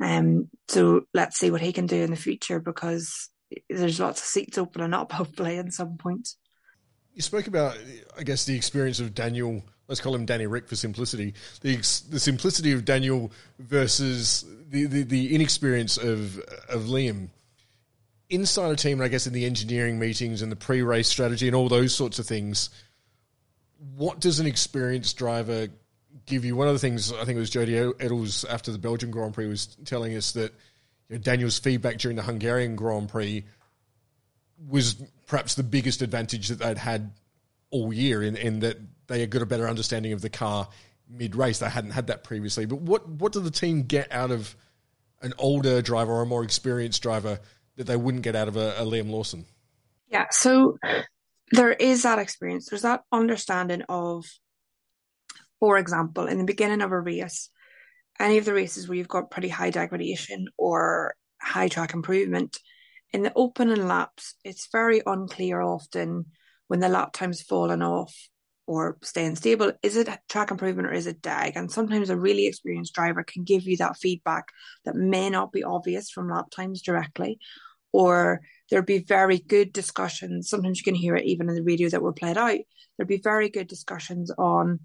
Um, 0.00 0.48
so 0.68 1.02
let's 1.12 1.38
see 1.38 1.50
what 1.50 1.60
he 1.60 1.72
can 1.72 1.86
do 1.86 2.02
in 2.02 2.10
the 2.10 2.16
future 2.16 2.60
because 2.60 3.30
there's 3.68 3.98
lots 3.98 4.20
of 4.20 4.26
seats 4.26 4.58
opening 4.58 4.94
up 4.94 5.12
hopefully 5.20 5.58
at 5.58 5.72
some 5.72 5.96
point. 5.96 6.28
You 7.14 7.22
spoke 7.22 7.48
about, 7.48 7.76
I 8.16 8.22
guess, 8.22 8.44
the 8.44 8.54
experience 8.54 9.00
of 9.00 9.14
Daniel. 9.14 9.62
Let's 9.88 10.00
call 10.00 10.14
him 10.14 10.24
Danny 10.24 10.46
Rick 10.46 10.68
for 10.68 10.76
simplicity. 10.76 11.34
The 11.62 11.76
the 12.10 12.20
simplicity 12.20 12.72
of 12.72 12.84
Daniel 12.84 13.32
versus 13.58 14.44
the, 14.68 14.84
the, 14.84 15.02
the 15.02 15.34
inexperience 15.34 15.96
of 15.96 16.38
of 16.68 16.82
Liam 16.82 17.30
inside 18.30 18.70
a 18.70 18.76
team, 18.76 19.00
I 19.00 19.08
guess 19.08 19.26
in 19.26 19.32
the 19.32 19.46
engineering 19.46 19.98
meetings 19.98 20.42
and 20.42 20.52
the 20.52 20.56
pre-race 20.56 21.08
strategy 21.08 21.46
and 21.46 21.56
all 21.56 21.68
those 21.68 21.94
sorts 21.94 22.18
of 22.18 22.26
things, 22.26 22.70
what 23.96 24.20
does 24.20 24.40
an 24.40 24.46
experienced 24.46 25.16
driver 25.16 25.68
give 26.26 26.44
you? 26.44 26.56
One 26.56 26.68
of 26.68 26.74
the 26.74 26.78
things 26.78 27.12
I 27.12 27.24
think 27.24 27.36
it 27.36 27.40
was 27.40 27.50
Jody 27.50 27.72
Edels 27.74 28.44
after 28.48 28.72
the 28.72 28.78
Belgian 28.78 29.10
Grand 29.10 29.34
Prix 29.34 29.46
was 29.46 29.66
telling 29.84 30.16
us 30.16 30.32
that 30.32 30.52
you 31.08 31.16
know, 31.16 31.18
Daniel's 31.18 31.58
feedback 31.58 31.98
during 31.98 32.16
the 32.16 32.22
Hungarian 32.22 32.76
Grand 32.76 33.08
Prix 33.08 33.44
was 34.68 34.94
perhaps 35.26 35.54
the 35.54 35.62
biggest 35.62 36.02
advantage 36.02 36.48
that 36.48 36.58
they'd 36.58 36.78
had 36.78 37.12
all 37.70 37.92
year 37.92 38.22
in, 38.22 38.36
in 38.36 38.60
that 38.60 38.78
they 39.06 39.20
had 39.20 39.30
got 39.30 39.42
a 39.42 39.46
better 39.46 39.68
understanding 39.68 40.12
of 40.12 40.20
the 40.20 40.30
car 40.30 40.68
mid 41.08 41.36
race. 41.36 41.58
They 41.58 41.68
hadn't 41.68 41.92
had 41.92 42.08
that 42.08 42.24
previously. 42.24 42.66
But 42.66 42.80
what 42.80 43.08
what 43.08 43.32
did 43.32 43.44
the 43.44 43.50
team 43.50 43.84
get 43.84 44.12
out 44.12 44.30
of 44.30 44.54
an 45.22 45.32
older 45.38 45.82
driver 45.82 46.12
or 46.12 46.22
a 46.22 46.26
more 46.26 46.44
experienced 46.44 47.02
driver 47.02 47.40
that 47.78 47.86
they 47.86 47.96
wouldn't 47.96 48.24
get 48.24 48.36
out 48.36 48.48
of 48.48 48.56
a, 48.56 48.74
a 48.76 48.84
Liam 48.84 49.10
Lawson? 49.10 49.46
Yeah, 50.10 50.26
so 50.30 50.78
there 51.52 51.72
is 51.72 52.02
that 52.02 52.18
experience. 52.18 52.68
There's 52.68 52.82
that 52.82 53.04
understanding 53.12 53.82
of, 53.88 54.26
for 55.60 55.78
example, 55.78 56.26
in 56.26 56.38
the 56.38 56.44
beginning 56.44 56.82
of 56.82 56.92
a 56.92 57.00
race, 57.00 57.50
any 58.20 58.36
of 58.36 58.44
the 58.44 58.52
races 58.54 58.88
where 58.88 58.98
you've 58.98 59.08
got 59.08 59.30
pretty 59.30 59.48
high 59.48 59.70
degradation 59.70 60.48
or 60.58 61.14
high 61.40 61.68
track 61.68 61.94
improvement, 61.94 62.58
in 63.12 63.22
the 63.22 63.32
opening 63.34 63.86
laps, 63.86 64.34
it's 64.44 64.68
very 64.70 65.00
unclear 65.06 65.62
often 65.62 66.26
when 66.66 66.80
the 66.80 66.88
lap 66.88 67.12
time's 67.12 67.40
fallen 67.40 67.82
off 67.82 68.14
or 68.66 68.98
staying 69.02 69.36
stable. 69.36 69.72
Is 69.82 69.96
it 69.96 70.10
track 70.28 70.50
improvement 70.50 70.88
or 70.88 70.92
is 70.92 71.06
it 71.06 71.22
deg? 71.22 71.52
And 71.56 71.70
sometimes 71.70 72.10
a 72.10 72.16
really 72.16 72.46
experienced 72.46 72.94
driver 72.94 73.22
can 73.22 73.44
give 73.44 73.62
you 73.62 73.78
that 73.78 73.96
feedback 73.96 74.48
that 74.84 74.94
may 74.94 75.30
not 75.30 75.52
be 75.52 75.64
obvious 75.64 76.10
from 76.10 76.28
lap 76.28 76.50
times 76.50 76.82
directly, 76.82 77.38
or 77.92 78.40
there'd 78.70 78.86
be 78.86 78.98
very 78.98 79.38
good 79.38 79.72
discussions. 79.72 80.48
Sometimes 80.48 80.78
you 80.78 80.84
can 80.84 80.94
hear 80.94 81.16
it 81.16 81.24
even 81.24 81.48
in 81.48 81.54
the 81.54 81.62
radio 81.62 81.88
that 81.88 82.02
were 82.02 82.12
played 82.12 82.36
out. 82.36 82.58
There'd 82.96 83.08
be 83.08 83.20
very 83.22 83.48
good 83.48 83.68
discussions 83.68 84.30
on 84.36 84.80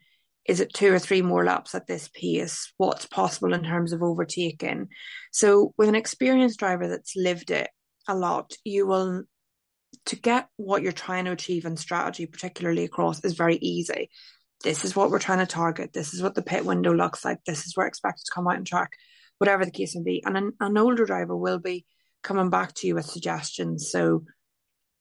is 0.45 0.59
it 0.59 0.73
two 0.73 0.93
or 0.93 0.99
three 0.99 1.21
more 1.21 1.45
laps 1.45 1.73
at 1.73 1.87
this 1.87 2.09
pace? 2.13 2.73
What's 2.77 3.05
possible 3.05 3.53
in 3.53 3.63
terms 3.63 3.93
of 3.93 4.03
overtaking? 4.03 4.89
So, 5.31 5.73
with 5.77 5.87
an 5.87 5.95
experienced 5.95 6.59
driver 6.59 6.89
that's 6.89 7.15
lived 7.15 7.49
it 7.49 7.69
a 8.09 8.15
lot, 8.15 8.53
you 8.65 8.85
will 8.85 9.23
to 10.05 10.15
get 10.17 10.47
what 10.57 10.81
you're 10.81 10.91
trying 10.91 11.25
to 11.25 11.31
achieve 11.31 11.65
in 11.65 11.77
strategy, 11.77 12.25
particularly 12.25 12.83
across, 12.83 13.23
is 13.23 13.35
very 13.35 13.55
easy. 13.57 14.09
This 14.63 14.83
is 14.83 14.95
what 14.95 15.11
we're 15.11 15.19
trying 15.19 15.39
to 15.39 15.45
target. 15.45 15.93
This 15.93 16.13
is 16.13 16.21
what 16.21 16.35
the 16.35 16.41
pit 16.41 16.65
window 16.65 16.93
looks 16.93 17.23
like. 17.23 17.39
This 17.45 17.65
is 17.65 17.75
where 17.75 17.87
expected 17.87 18.25
to 18.25 18.31
come 18.33 18.47
out 18.47 18.57
and 18.57 18.67
track, 18.67 18.91
whatever 19.37 19.65
the 19.65 19.71
case 19.71 19.95
may 19.95 20.03
be. 20.03 20.23
And 20.25 20.37
an, 20.37 20.53
an 20.59 20.77
older 20.77 21.05
driver 21.05 21.35
will 21.35 21.59
be 21.59 21.85
coming 22.23 22.49
back 22.49 22.73
to 22.75 22.87
you 22.87 22.95
with 22.95 23.05
suggestions. 23.05 23.91
So, 23.91 24.25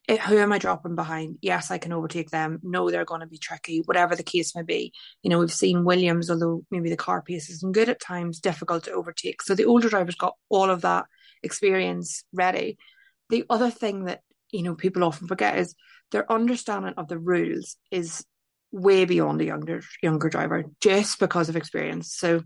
it, 0.09 0.21
who 0.21 0.37
am 0.37 0.53
I 0.53 0.59
dropping 0.59 0.97
behind? 0.97 1.39
Yes, 1.43 1.71
I 1.71 1.79
can 1.79 1.93
overtake 1.93 2.31
them. 2.31 2.59
No, 2.63 2.91
they're 2.91 3.05
going 3.05 3.21
to 3.21 3.27
be 3.27 3.39
tricky, 3.39 3.83
whatever 3.85 4.17
the 4.17 4.25
case 4.25 4.55
may 4.57 4.63
be. 4.63 4.93
You 5.23 5.31
know, 5.31 5.39
we've 5.39 5.53
seen 5.53 5.85
Williams, 5.85 6.29
although 6.29 6.65
maybe 6.73 6.91
the 6.91 6.97
car 6.97 7.23
pace 7.23 7.49
isn't 7.49 7.73
good 7.73 7.89
at 7.89 8.01
times, 8.01 8.41
difficult 8.41 8.85
to 8.85 8.93
overtake. 8.93 9.43
So 9.43 9.55
the 9.55 9.67
older 9.67 9.89
drivers 9.89 10.17
got 10.17 10.35
all 10.49 10.71
of 10.71 10.81
that 10.83 11.07
experience 11.43 12.25
ready. 12.33 12.79
The 13.31 13.45
other 13.49 13.71
thing 13.71 14.07
that, 14.07 14.23
you 14.51 14.65
know, 14.65 14.75
people 14.75 15.05
often 15.05 15.29
forget 15.29 15.59
is 15.59 15.77
their 16.11 16.31
understanding 16.31 16.95
of 16.97 17.07
the 17.07 17.19
rules 17.19 17.77
is 17.91 18.25
way 18.73 19.05
beyond 19.05 19.41
a 19.41 19.45
younger 19.45 19.83
younger 20.03 20.29
driver 20.29 20.65
just 20.81 21.19
because 21.19 21.49
of 21.49 21.57
experience. 21.57 22.15
So 22.15 22.43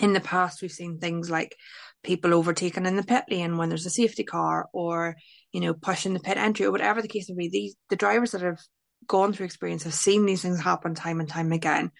in 0.00 0.12
the 0.12 0.20
past 0.20 0.62
we've 0.62 0.72
seen 0.72 0.98
things 0.98 1.30
like 1.30 1.56
people 2.02 2.34
overtaken 2.34 2.86
in 2.86 2.96
the 2.96 3.02
pit 3.02 3.24
lane 3.30 3.56
when 3.56 3.68
there's 3.68 3.86
a 3.86 3.90
safety 3.90 4.24
car 4.24 4.68
or 4.72 5.16
you 5.52 5.60
know 5.60 5.74
pushing 5.74 6.14
the 6.14 6.20
pit 6.20 6.36
entry 6.36 6.66
or 6.66 6.72
whatever 6.72 7.02
the 7.02 7.08
case 7.08 7.28
may 7.28 7.36
be. 7.36 7.48
These 7.48 7.76
the 7.88 7.96
drivers 7.96 8.32
that 8.32 8.42
have 8.42 8.60
gone 9.06 9.32
through 9.32 9.46
experience 9.46 9.84
have 9.84 9.94
seen 9.94 10.26
these 10.26 10.42
things 10.42 10.60
happen 10.60 10.94
time 10.94 11.20
and 11.20 11.28
time 11.28 11.52
again. 11.52 11.90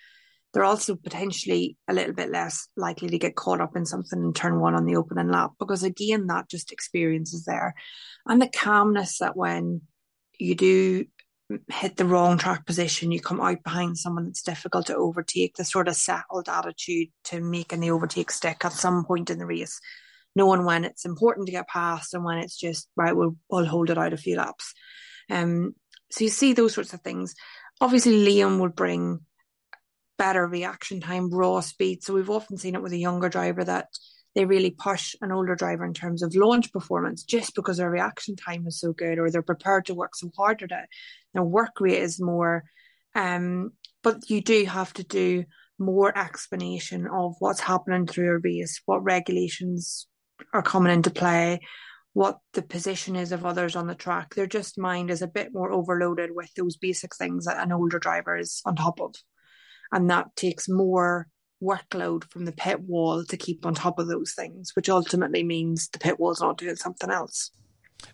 They're 0.52 0.64
also 0.64 0.96
potentially 0.96 1.76
a 1.86 1.94
little 1.94 2.12
bit 2.12 2.30
less 2.30 2.68
likely 2.76 3.08
to 3.10 3.18
get 3.18 3.36
caught 3.36 3.60
up 3.60 3.76
in 3.76 3.86
something 3.86 4.18
and 4.18 4.34
turn 4.34 4.58
one 4.58 4.74
on 4.74 4.84
the 4.84 4.96
opening 4.96 5.30
lap 5.30 5.52
because 5.58 5.84
again 5.84 6.26
that 6.26 6.48
just 6.48 6.72
experience 6.72 7.32
is 7.32 7.44
there. 7.44 7.74
And 8.26 8.42
the 8.42 8.48
calmness 8.48 9.18
that 9.18 9.36
when 9.36 9.82
you 10.38 10.54
do 10.54 11.04
hit 11.68 11.96
the 11.96 12.04
wrong 12.04 12.38
track 12.38 12.66
position, 12.66 13.10
you 13.10 13.20
come 13.20 13.40
out 13.40 13.62
behind 13.62 13.98
someone 13.98 14.26
that's 14.26 14.42
difficult 14.42 14.86
to 14.86 14.96
overtake, 14.96 15.56
the 15.56 15.64
sort 15.64 15.88
of 15.88 15.96
settled 15.96 16.48
attitude 16.48 17.08
to 17.24 17.40
making 17.40 17.80
the 17.80 17.90
overtake 17.90 18.30
stick 18.30 18.64
at 18.64 18.72
some 18.72 19.04
point 19.04 19.30
in 19.30 19.38
the 19.38 19.46
race, 19.46 19.80
knowing 20.34 20.64
when 20.64 20.84
it's 20.84 21.04
important 21.04 21.46
to 21.46 21.52
get 21.52 21.68
past 21.68 22.14
and 22.14 22.24
when 22.24 22.38
it's 22.38 22.58
just 22.58 22.88
right, 22.96 23.16
we'll 23.16 23.36
we'll 23.50 23.66
hold 23.66 23.90
it 23.90 23.98
out 23.98 24.12
a 24.12 24.16
few 24.16 24.36
laps. 24.36 24.74
Um, 25.30 25.74
so 26.10 26.24
you 26.24 26.30
see 26.30 26.52
those 26.52 26.74
sorts 26.74 26.92
of 26.92 27.00
things. 27.02 27.34
Obviously, 27.80 28.12
Liam 28.12 28.60
would 28.60 28.74
bring 28.74 29.20
better 30.18 30.46
reaction 30.46 31.00
time, 31.00 31.30
raw 31.30 31.60
speed. 31.60 32.02
So 32.02 32.14
we've 32.14 32.30
often 32.30 32.58
seen 32.58 32.74
it 32.74 32.82
with 32.82 32.92
a 32.92 32.98
younger 32.98 33.28
driver 33.28 33.64
that 33.64 33.86
they 34.35 34.45
really 34.45 34.71
push 34.71 35.14
an 35.21 35.33
older 35.33 35.57
driver 35.57 35.85
in 35.85 35.95
terms 35.95 36.23
of 36.23 36.35
launch 36.35 36.73
performance 36.73 37.25
just 37.25 37.55
because 37.55 37.79
their 37.79 37.90
reaction 37.90 38.37
time 38.37 38.66
is 38.66 38.79
so 38.79 38.93
good 38.93 39.19
or 39.19 39.31
they're 39.31 39.43
prepared 39.43 39.87
to 39.87 39.95
work 39.95 40.14
so 40.14 40.31
hard 40.37 40.62
at 40.62 40.71
it. 40.71 40.88
Their 41.35 41.43
work 41.43 41.81
rate 41.81 41.99
is 41.99 42.21
more. 42.21 42.64
Um, 43.14 43.73
but 44.03 44.31
you 44.31 44.40
do 44.40 44.64
have 44.66 44.93
to 44.95 45.05
do 45.05 45.45
more 45.79 46.16
explanation 46.16 47.09
of 47.09 47.35
what's 47.38 47.61
happening 47.61 48.07
through 48.07 48.31
a 48.31 48.38
race, 48.38 48.81
what 48.87 49.03
regulations 49.03 50.07
are 50.53 50.62
coming 50.62 50.93
into 50.93 51.11
play, 51.11 51.61
what 52.12 52.38
the 52.55 52.62
position 52.62 53.16
is 53.16 53.33
of 53.33 53.45
others 53.45 53.77
on 53.77 53.87
the 53.87 53.95
track. 53.95 54.35
Their 54.35 54.47
just 54.47 54.79
mind 54.79 55.11
is 55.11 55.23
a 55.23 55.29
bit 55.29 55.53
more 55.53 55.73
overloaded 55.73 56.31
with 56.35 56.53
those 56.55 56.77
basic 56.77 57.16
things 57.16 57.47
that 57.47 57.62
an 57.62 57.73
older 57.73 57.99
driver 57.99 58.37
is 58.37 58.62
on 58.64 58.77
top 58.77 59.01
of. 59.01 59.14
And 59.93 60.11
that 60.11 60.37
takes 60.37 60.69
more 60.69 61.29
workload 61.62 62.25
from 62.25 62.44
the 62.44 62.53
pit 62.53 62.81
wall 62.81 63.25
to 63.25 63.37
keep 63.37 63.66
on 63.66 63.75
top 63.75 63.99
of 63.99 64.09
those 64.09 64.33
things, 64.33 64.75
which 64.75 64.88
ultimately 64.88 65.42
means 65.42 65.88
the 65.88 65.99
pit 65.99 66.18
wall's 66.18 66.40
not 66.40 66.59
doing 66.59 66.77
something 66.77 67.11
else. 67.11 67.51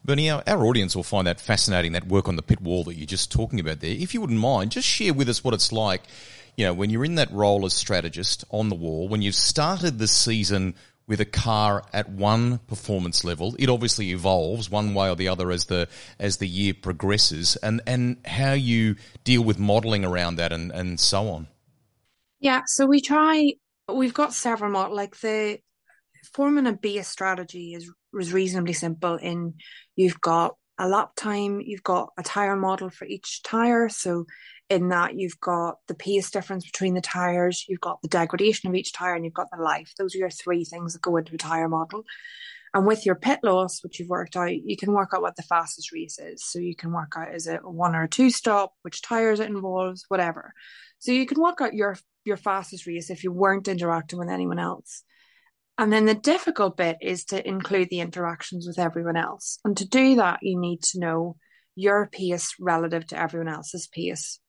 Bernie, 0.05 0.31
our, 0.31 0.43
our, 0.47 0.67
audience 0.67 0.97
will 0.97 1.05
find 1.05 1.27
that 1.27 1.41
fascinating, 1.41 1.93
that 1.93 2.09
work 2.09 2.29
on 2.29 2.37
the 2.37 2.43
pit 2.43 2.61
wall 2.61 2.85
that 2.85 2.97
you're 2.97 3.07
just 3.07 3.31
talking 3.31 3.61
about 3.61 3.81
there. 3.81 3.91
If 3.91 4.15
you 4.15 4.21
wouldn't 4.21 4.41
mind, 4.41 4.73
just 4.73 4.89
share 4.89 5.15
with 5.15 5.29
us 5.29 5.45
what 5.45 5.55
it's 5.55 5.71
like, 5.71 6.03
you 6.57 6.65
know, 6.65 6.75
when 6.75 6.91
you're 6.91 7.05
in 7.05 7.17
that 7.17 7.31
role 7.33 7.65
as 7.65 7.75
strategist 7.75 8.45
on 8.51 8.69
the 8.69 8.75
wall, 8.75 9.09
when 9.09 9.23
you've 9.23 9.35
started 9.35 9.99
the 9.99 10.09
season 10.09 10.75
with 11.07 11.21
a 11.21 11.25
car 11.25 11.85
at 11.93 12.09
one 12.09 12.59
performance 12.67 13.23
level, 13.25 13.55
it 13.59 13.69
obviously 13.69 14.11
evolves 14.11 14.71
one 14.71 14.95
way 14.95 15.09
or 15.09 15.15
the 15.17 15.29
other 15.29 15.51
as 15.51 15.67
the 15.67 15.89
as 16.19 16.39
the 16.39 16.49
year 16.49 16.75
progresses, 16.75 17.57
and 17.57 17.81
and 17.87 18.17
how 18.27 18.53
you 18.53 18.97
deal 19.23 19.43
with 19.43 19.59
modelling 19.59 20.05
around 20.05 20.37
that 20.37 20.53
and, 20.53 20.73
and 20.73 20.99
so 20.99 21.29
on. 21.29 21.47
Yeah, 22.40 22.62
so 22.66 22.87
we 22.87 23.01
try. 23.01 23.53
We've 23.92 24.14
got 24.14 24.33
several 24.35 24.70
more. 24.70 24.88
Like 24.88 25.18
the 25.20 25.59
forming 26.35 26.66
a 26.66 26.72
base 26.72 27.09
strategy 27.09 27.75
is 27.75 27.90
is 28.18 28.33
reasonably 28.33 28.72
simple. 28.72 29.16
In 29.16 29.55
you've 29.94 30.20
got 30.20 30.55
a 30.79 30.88
lap 30.88 31.11
time, 31.16 31.61
you've 31.61 31.83
got 31.83 32.11
a 32.18 32.22
tire 32.22 32.57
model 32.57 32.90
for 32.90 33.07
each 33.07 33.42
tire. 33.42 33.88
So 33.88 34.27
in 34.68 34.88
that 34.88 35.14
you've 35.14 35.40
got 35.40 35.77
the 35.87 35.94
pace 35.94 36.31
difference 36.31 36.64
between 36.64 36.94
the 36.94 37.01
tires, 37.01 37.64
you've 37.68 37.81
got 37.81 38.03
the 38.03 38.09
degradation 38.09 38.68
of 38.68 38.75
each 38.75 38.92
tire, 38.92 39.14
and 39.14 39.25
you've 39.25 39.35
got 39.35 39.49
the 39.51 39.62
life. 39.62 39.92
Those 39.99 40.14
are 40.14 40.18
your 40.18 40.31
three 40.31 40.64
things 40.64 40.92
that 40.92 41.03
go 41.03 41.16
into 41.16 41.35
a 41.35 41.38
tire 41.38 41.68
model. 41.68 42.05
And 42.75 42.87
with 42.87 43.07
your 43.07 43.14
pit 43.14 43.40
loss, 43.42 43.83
which 43.83 43.99
you've 43.99 44.11
worked 44.11 44.37
out, 44.37 44.55
you 44.55 44.77
can 44.77 44.92
work 44.92 45.11
out 45.14 45.22
what 45.22 45.37
the 45.37 45.42
fastest 45.42 45.92
race 45.92 46.18
is. 46.18 46.44
So 46.44 46.59
you 46.59 46.77
can 46.77 46.92
work 46.92 47.14
out 47.16 47.35
is 47.35 47.46
it 47.46 47.64
one 47.64 47.94
or 47.94 48.03
a 48.03 48.09
two 48.09 48.29
stop, 48.29 48.75
which 48.83 49.01
tires 49.01 49.40
it 49.40 49.49
involves, 49.49 50.05
whatever. 50.09 50.53
So 50.99 51.12
you 51.12 51.25
can 51.25 51.40
work 51.40 51.62
out 51.62 51.72
your 51.72 51.96
your 52.27 52.37
fastest 52.37 52.87
race 52.87 53.11
if 53.11 53.25
you 53.25 53.33
weren't 53.33 53.69
interacting 53.69 54.19
with 54.19 54.29
anyone 54.29 54.59
else. 54.59 55.03
And 55.79 55.93
then 55.93 56.07
the 56.07 56.15
difficult 56.15 56.77
bit 56.77 56.97
is 57.03 57.25
to 57.27 57.47
include 57.47 57.89
the 57.91 58.01
interactions 58.01 58.67
with 58.67 58.79
everyone 58.79 59.17
else. 59.17 59.59
And 59.65 59.77
to 59.77 59.87
do 59.87 60.17
that, 60.17 60.39
you 60.43 60.59
need 60.59 60.83
to 60.85 60.99
know 60.99 61.37
your 61.75 62.09
pace 62.11 62.55
relative 62.59 63.07
to 63.09 63.21
everyone 63.21 63.49
else's 63.49 63.87
pace, 63.87 64.41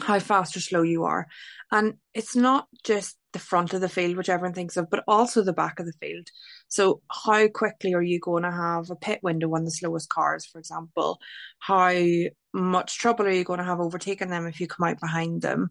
how 0.00 0.18
fast 0.18 0.56
or 0.56 0.60
slow 0.60 0.82
you 0.82 1.04
are. 1.04 1.26
And 1.70 1.94
it's 2.14 2.34
not 2.34 2.68
just 2.84 3.18
the 3.34 3.38
front 3.38 3.74
of 3.74 3.82
the 3.82 3.88
field, 3.88 4.16
which 4.16 4.30
everyone 4.30 4.54
thinks 4.54 4.78
of, 4.78 4.88
but 4.90 5.04
also 5.06 5.42
the 5.42 5.52
back 5.52 5.78
of 5.78 5.86
the 5.86 5.92
field. 6.00 6.28
So, 6.68 7.02
how 7.10 7.48
quickly 7.48 7.94
are 7.94 8.02
you 8.02 8.18
going 8.18 8.42
to 8.42 8.50
have 8.50 8.90
a 8.90 8.96
pit 8.96 9.20
window 9.22 9.54
on 9.54 9.64
the 9.64 9.70
slowest 9.70 10.08
cars, 10.08 10.46
for 10.46 10.58
example? 10.58 11.18
How 11.58 11.94
much 12.54 12.98
trouble 12.98 13.26
are 13.26 13.30
you 13.30 13.44
going 13.44 13.58
to 13.58 13.64
have 13.64 13.80
overtaking 13.80 14.30
them 14.30 14.46
if 14.46 14.60
you 14.60 14.66
come 14.66 14.88
out 14.88 15.00
behind 15.00 15.42
them? 15.42 15.70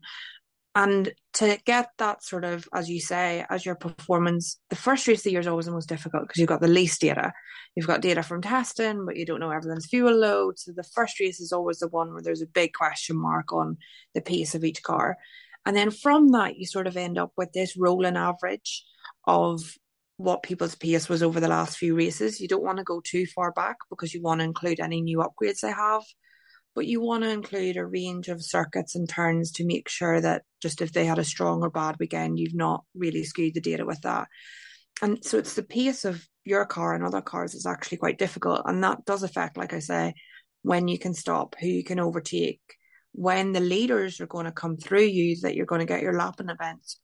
And 0.73 1.11
to 1.33 1.57
get 1.65 1.89
that 1.97 2.23
sort 2.23 2.45
of, 2.45 2.67
as 2.73 2.89
you 2.89 3.01
say, 3.01 3.45
as 3.49 3.65
your 3.65 3.75
performance, 3.75 4.57
the 4.69 4.75
first 4.77 5.05
race 5.05 5.19
of 5.19 5.23
the 5.25 5.31
year 5.31 5.41
is 5.41 5.47
always 5.47 5.65
the 5.65 5.73
most 5.73 5.89
difficult 5.89 6.23
because 6.23 6.39
you've 6.39 6.47
got 6.47 6.61
the 6.61 6.67
least 6.69 7.01
data. 7.01 7.33
You've 7.75 7.87
got 7.87 8.01
data 8.01 8.23
from 8.23 8.41
testing, 8.41 9.05
but 9.05 9.17
you 9.17 9.25
don't 9.25 9.41
know 9.41 9.51
everyone's 9.51 9.87
fuel 9.87 10.15
load. 10.15 10.59
So 10.59 10.71
the 10.73 10.83
first 10.83 11.19
race 11.19 11.41
is 11.41 11.51
always 11.51 11.79
the 11.79 11.89
one 11.89 12.13
where 12.13 12.21
there's 12.21 12.41
a 12.41 12.47
big 12.47 12.71
question 12.73 13.17
mark 13.17 13.51
on 13.51 13.77
the 14.13 14.21
pace 14.21 14.55
of 14.55 14.63
each 14.63 14.81
car. 14.81 15.17
And 15.65 15.75
then 15.75 15.91
from 15.91 16.29
that, 16.31 16.57
you 16.57 16.65
sort 16.65 16.87
of 16.87 16.95
end 16.95 17.17
up 17.17 17.33
with 17.35 17.51
this 17.51 17.75
rolling 17.75 18.15
average 18.15 18.85
of 19.25 19.61
what 20.15 20.43
people's 20.43 20.75
pace 20.75 21.09
was 21.09 21.21
over 21.21 21.41
the 21.41 21.47
last 21.49 21.77
few 21.77 21.95
races. 21.95 22.39
You 22.39 22.47
don't 22.47 22.63
want 22.63 22.77
to 22.77 22.83
go 22.83 23.01
too 23.03 23.25
far 23.25 23.51
back 23.51 23.75
because 23.89 24.13
you 24.13 24.21
want 24.21 24.39
to 24.39 24.45
include 24.45 24.79
any 24.79 25.01
new 25.01 25.19
upgrades 25.19 25.59
they 25.61 25.71
have 25.71 26.03
but 26.73 26.85
you 26.85 27.01
want 27.01 27.23
to 27.23 27.29
include 27.29 27.77
a 27.77 27.85
range 27.85 28.29
of 28.29 28.43
circuits 28.43 28.95
and 28.95 29.07
turns 29.07 29.51
to 29.51 29.65
make 29.65 29.89
sure 29.89 30.21
that 30.21 30.43
just 30.61 30.81
if 30.81 30.93
they 30.93 31.05
had 31.05 31.19
a 31.19 31.23
strong 31.23 31.61
or 31.63 31.69
bad 31.69 31.97
weekend, 31.99 32.39
you've 32.39 32.55
not 32.55 32.83
really 32.95 33.23
skewed 33.23 33.53
the 33.53 33.61
data 33.61 33.85
with 33.85 34.01
that. 34.01 34.27
And 35.01 35.23
so 35.23 35.37
it's 35.37 35.55
the 35.55 35.63
pace 35.63 36.05
of 36.05 36.25
your 36.45 36.65
car 36.65 36.93
and 36.93 37.03
other 37.03 37.21
cars 37.21 37.53
is 37.53 37.65
actually 37.65 37.97
quite 37.97 38.19
difficult. 38.19 38.61
And 38.65 38.83
that 38.83 39.03
does 39.05 39.23
affect, 39.23 39.57
like 39.57 39.73
I 39.73 39.79
say, 39.79 40.13
when 40.61 40.87
you 40.87 40.97
can 40.97 41.13
stop, 41.13 41.55
who 41.59 41.67
you 41.67 41.83
can 41.83 41.99
overtake, 41.99 42.61
when 43.11 43.51
the 43.51 43.59
leaders 43.59 44.21
are 44.21 44.27
going 44.27 44.45
to 44.45 44.51
come 44.51 44.77
through 44.77 45.03
you, 45.03 45.37
that 45.41 45.55
you're 45.55 45.65
going 45.65 45.79
to 45.79 45.85
get 45.85 46.01
your 46.01 46.13
lapping 46.13 46.49
events. 46.49 46.99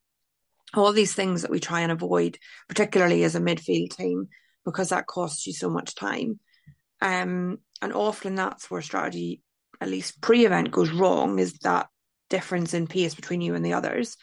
All 0.74 0.92
these 0.92 1.14
things 1.14 1.42
that 1.42 1.50
we 1.50 1.60
try 1.60 1.80
and 1.80 1.92
avoid, 1.92 2.38
particularly 2.68 3.24
as 3.24 3.34
a 3.34 3.40
midfield 3.40 3.96
team, 3.96 4.28
because 4.64 4.90
that 4.90 5.06
costs 5.06 5.46
you 5.46 5.52
so 5.52 5.68
much 5.68 5.94
time. 5.94 6.40
Um, 7.00 7.58
and 7.80 7.92
often 7.92 8.34
that's 8.34 8.70
where 8.70 8.82
strategy 8.82 9.42
at 9.80 9.88
least 9.88 10.20
pre-event 10.20 10.70
goes 10.70 10.90
wrong 10.90 11.38
is 11.38 11.54
that 11.58 11.88
difference 12.30 12.74
in 12.74 12.86
pace 12.86 13.14
between 13.14 13.40
you 13.40 13.54
and 13.54 13.64
the 13.64 13.72
others. 13.72 14.16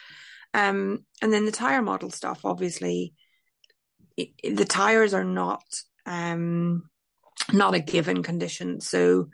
Um, 0.54 1.04
and 1.22 1.32
then 1.32 1.44
the 1.44 1.52
tire 1.52 1.82
model 1.82 2.10
stuff, 2.10 2.44
obviously, 2.44 3.14
it, 4.16 4.30
the 4.56 4.64
tires 4.64 5.12
are 5.14 5.24
not 5.24 5.62
um, 6.06 6.88
not 7.52 7.74
a 7.74 7.80
given 7.80 8.22
condition. 8.22 8.80
So 8.80 9.28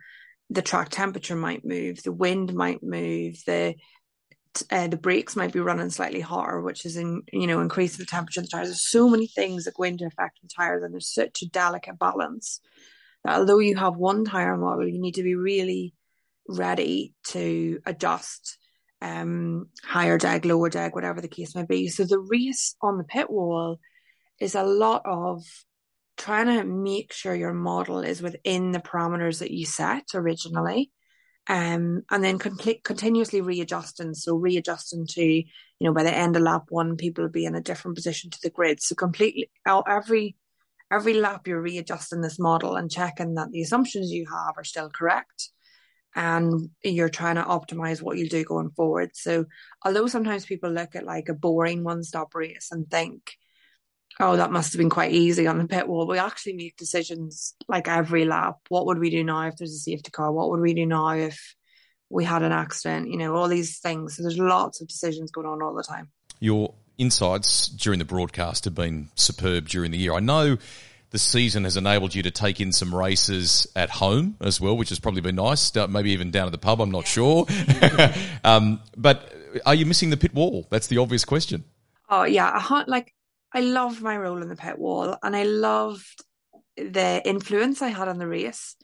the 0.50 0.62
track 0.62 0.88
temperature 0.88 1.36
might 1.36 1.64
move, 1.64 2.02
the 2.02 2.12
wind 2.12 2.52
might 2.54 2.82
move, 2.82 3.36
the 3.46 3.74
uh, 4.70 4.86
the 4.86 4.98
brakes 4.98 5.34
might 5.34 5.52
be 5.52 5.60
running 5.60 5.88
slightly 5.88 6.20
hotter, 6.20 6.60
which 6.60 6.84
is 6.84 6.96
in 6.96 7.22
you 7.32 7.46
know 7.46 7.60
increasing 7.60 7.98
the 7.98 8.06
temperature 8.06 8.40
of 8.40 8.46
the 8.46 8.50
tires. 8.50 8.68
There's 8.68 8.90
so 8.90 9.08
many 9.08 9.26
things 9.26 9.64
that 9.64 9.74
go 9.74 9.84
into 9.84 10.06
affect 10.06 10.40
the 10.42 10.48
tires, 10.48 10.82
and 10.82 10.92
there's 10.92 11.12
such 11.12 11.42
a 11.42 11.48
delicate 11.48 11.98
balance 11.98 12.60
that 13.24 13.38
although 13.38 13.60
you 13.60 13.76
have 13.76 13.96
one 13.96 14.24
tire 14.24 14.56
model, 14.56 14.86
you 14.88 15.00
need 15.00 15.14
to 15.14 15.22
be 15.22 15.34
really 15.34 15.94
ready 16.48 17.14
to 17.28 17.80
adjust 17.86 18.58
um, 19.00 19.68
higher 19.84 20.16
deg, 20.16 20.44
lower 20.44 20.70
deg, 20.70 20.94
whatever 20.94 21.20
the 21.20 21.28
case 21.28 21.54
may 21.54 21.64
be. 21.64 21.88
So 21.88 22.04
the 22.04 22.20
race 22.20 22.76
on 22.80 22.98
the 22.98 23.04
pit 23.04 23.28
wall 23.28 23.80
is 24.40 24.54
a 24.54 24.62
lot 24.62 25.02
of 25.04 25.42
trying 26.16 26.46
to 26.46 26.64
make 26.64 27.12
sure 27.12 27.34
your 27.34 27.52
model 27.52 28.00
is 28.00 28.22
within 28.22 28.72
the 28.72 28.78
parameters 28.78 29.40
that 29.40 29.50
you 29.50 29.66
set 29.66 30.10
originally. 30.14 30.90
Um, 31.48 32.02
and 32.08 32.22
then 32.22 32.38
complete, 32.38 32.84
continuously 32.84 33.40
readjusting. 33.40 34.14
So 34.14 34.36
readjusting 34.36 35.08
to, 35.08 35.24
you 35.24 35.44
know, 35.80 35.92
by 35.92 36.04
the 36.04 36.14
end 36.14 36.36
of 36.36 36.42
lap 36.42 36.66
one, 36.68 36.96
people 36.96 37.24
will 37.24 37.30
be 37.30 37.46
in 37.46 37.56
a 37.56 37.60
different 37.60 37.96
position 37.96 38.30
to 38.30 38.38
the 38.40 38.50
grid. 38.50 38.80
So 38.80 38.94
completely, 38.94 39.50
every 39.66 40.36
every 40.92 41.14
lap 41.14 41.48
you're 41.48 41.60
readjusting 41.60 42.20
this 42.20 42.38
model 42.38 42.76
and 42.76 42.90
checking 42.90 43.34
that 43.34 43.50
the 43.50 43.62
assumptions 43.62 44.12
you 44.12 44.26
have 44.30 44.54
are 44.56 44.64
still 44.64 44.90
correct 44.90 45.50
and 46.14 46.70
you're 46.82 47.08
trying 47.08 47.36
to 47.36 47.42
optimize 47.42 48.02
what 48.02 48.18
you 48.18 48.28
do 48.28 48.44
going 48.44 48.70
forward. 48.70 49.10
So 49.14 49.46
although 49.84 50.06
sometimes 50.06 50.44
people 50.44 50.70
look 50.70 50.94
at 50.94 51.04
like 51.04 51.28
a 51.28 51.34
boring 51.34 51.84
one 51.84 52.02
stop 52.02 52.34
race 52.34 52.68
and 52.70 52.90
think, 52.90 53.32
oh, 54.20 54.36
that 54.36 54.52
must 54.52 54.72
have 54.72 54.78
been 54.78 54.90
quite 54.90 55.12
easy 55.12 55.46
on 55.46 55.58
the 55.58 55.66
pit 55.66 55.88
wall, 55.88 56.06
we 56.06 56.18
actually 56.18 56.52
make 56.52 56.76
decisions 56.76 57.54
like 57.66 57.88
every 57.88 58.24
lap. 58.24 58.56
What 58.68 58.86
would 58.86 58.98
we 58.98 59.10
do 59.10 59.24
now 59.24 59.46
if 59.48 59.56
there's 59.56 59.74
a 59.74 59.78
safety 59.78 60.10
car? 60.10 60.30
What 60.30 60.50
would 60.50 60.60
we 60.60 60.74
do 60.74 60.84
now 60.84 61.10
if 61.10 61.54
we 62.10 62.24
had 62.24 62.42
an 62.42 62.52
accident? 62.52 63.08
You 63.08 63.16
know, 63.16 63.34
all 63.34 63.48
these 63.48 63.78
things. 63.78 64.16
So 64.16 64.22
there's 64.22 64.38
lots 64.38 64.80
of 64.80 64.88
decisions 64.88 65.30
going 65.30 65.46
on 65.46 65.62
all 65.62 65.74
the 65.74 65.82
time. 65.82 66.10
Your 66.40 66.74
insights 66.98 67.68
during 67.68 67.98
the 67.98 68.04
broadcast 68.04 68.66
have 68.66 68.74
been 68.74 69.08
superb 69.14 69.68
during 69.68 69.92
the 69.92 69.98
year. 69.98 70.12
I 70.12 70.20
know 70.20 70.58
the 71.12 71.18
season 71.18 71.64
has 71.64 71.76
enabled 71.76 72.14
you 72.14 72.22
to 72.22 72.30
take 72.30 72.60
in 72.60 72.72
some 72.72 72.94
races 72.94 73.66
at 73.76 73.90
home 73.90 74.36
as 74.40 74.60
well, 74.60 74.76
which 74.76 74.88
has 74.88 74.98
probably 74.98 75.20
been 75.20 75.36
nice. 75.36 75.74
Maybe 75.74 76.10
even 76.12 76.30
down 76.30 76.46
at 76.46 76.52
the 76.52 76.58
pub. 76.58 76.80
I'm 76.80 76.90
not 76.90 77.06
sure. 77.06 77.46
um, 78.44 78.80
but 78.96 79.32
are 79.66 79.74
you 79.74 79.84
missing 79.84 80.08
the 80.08 80.16
pit 80.16 80.34
wall? 80.34 80.66
That's 80.70 80.86
the 80.86 80.98
obvious 80.98 81.24
question. 81.24 81.64
Oh 82.08 82.24
yeah, 82.24 82.50
I, 82.52 82.84
like 82.86 83.14
I 83.54 83.60
loved 83.60 84.00
my 84.00 84.16
role 84.16 84.42
in 84.42 84.48
the 84.48 84.56
pit 84.56 84.78
wall, 84.78 85.16
and 85.22 85.36
I 85.36 85.44
loved 85.44 86.24
the 86.76 87.22
influence 87.24 87.82
I 87.82 87.88
had 87.88 88.08
on 88.08 88.18
the 88.18 88.26
race. 88.26 88.76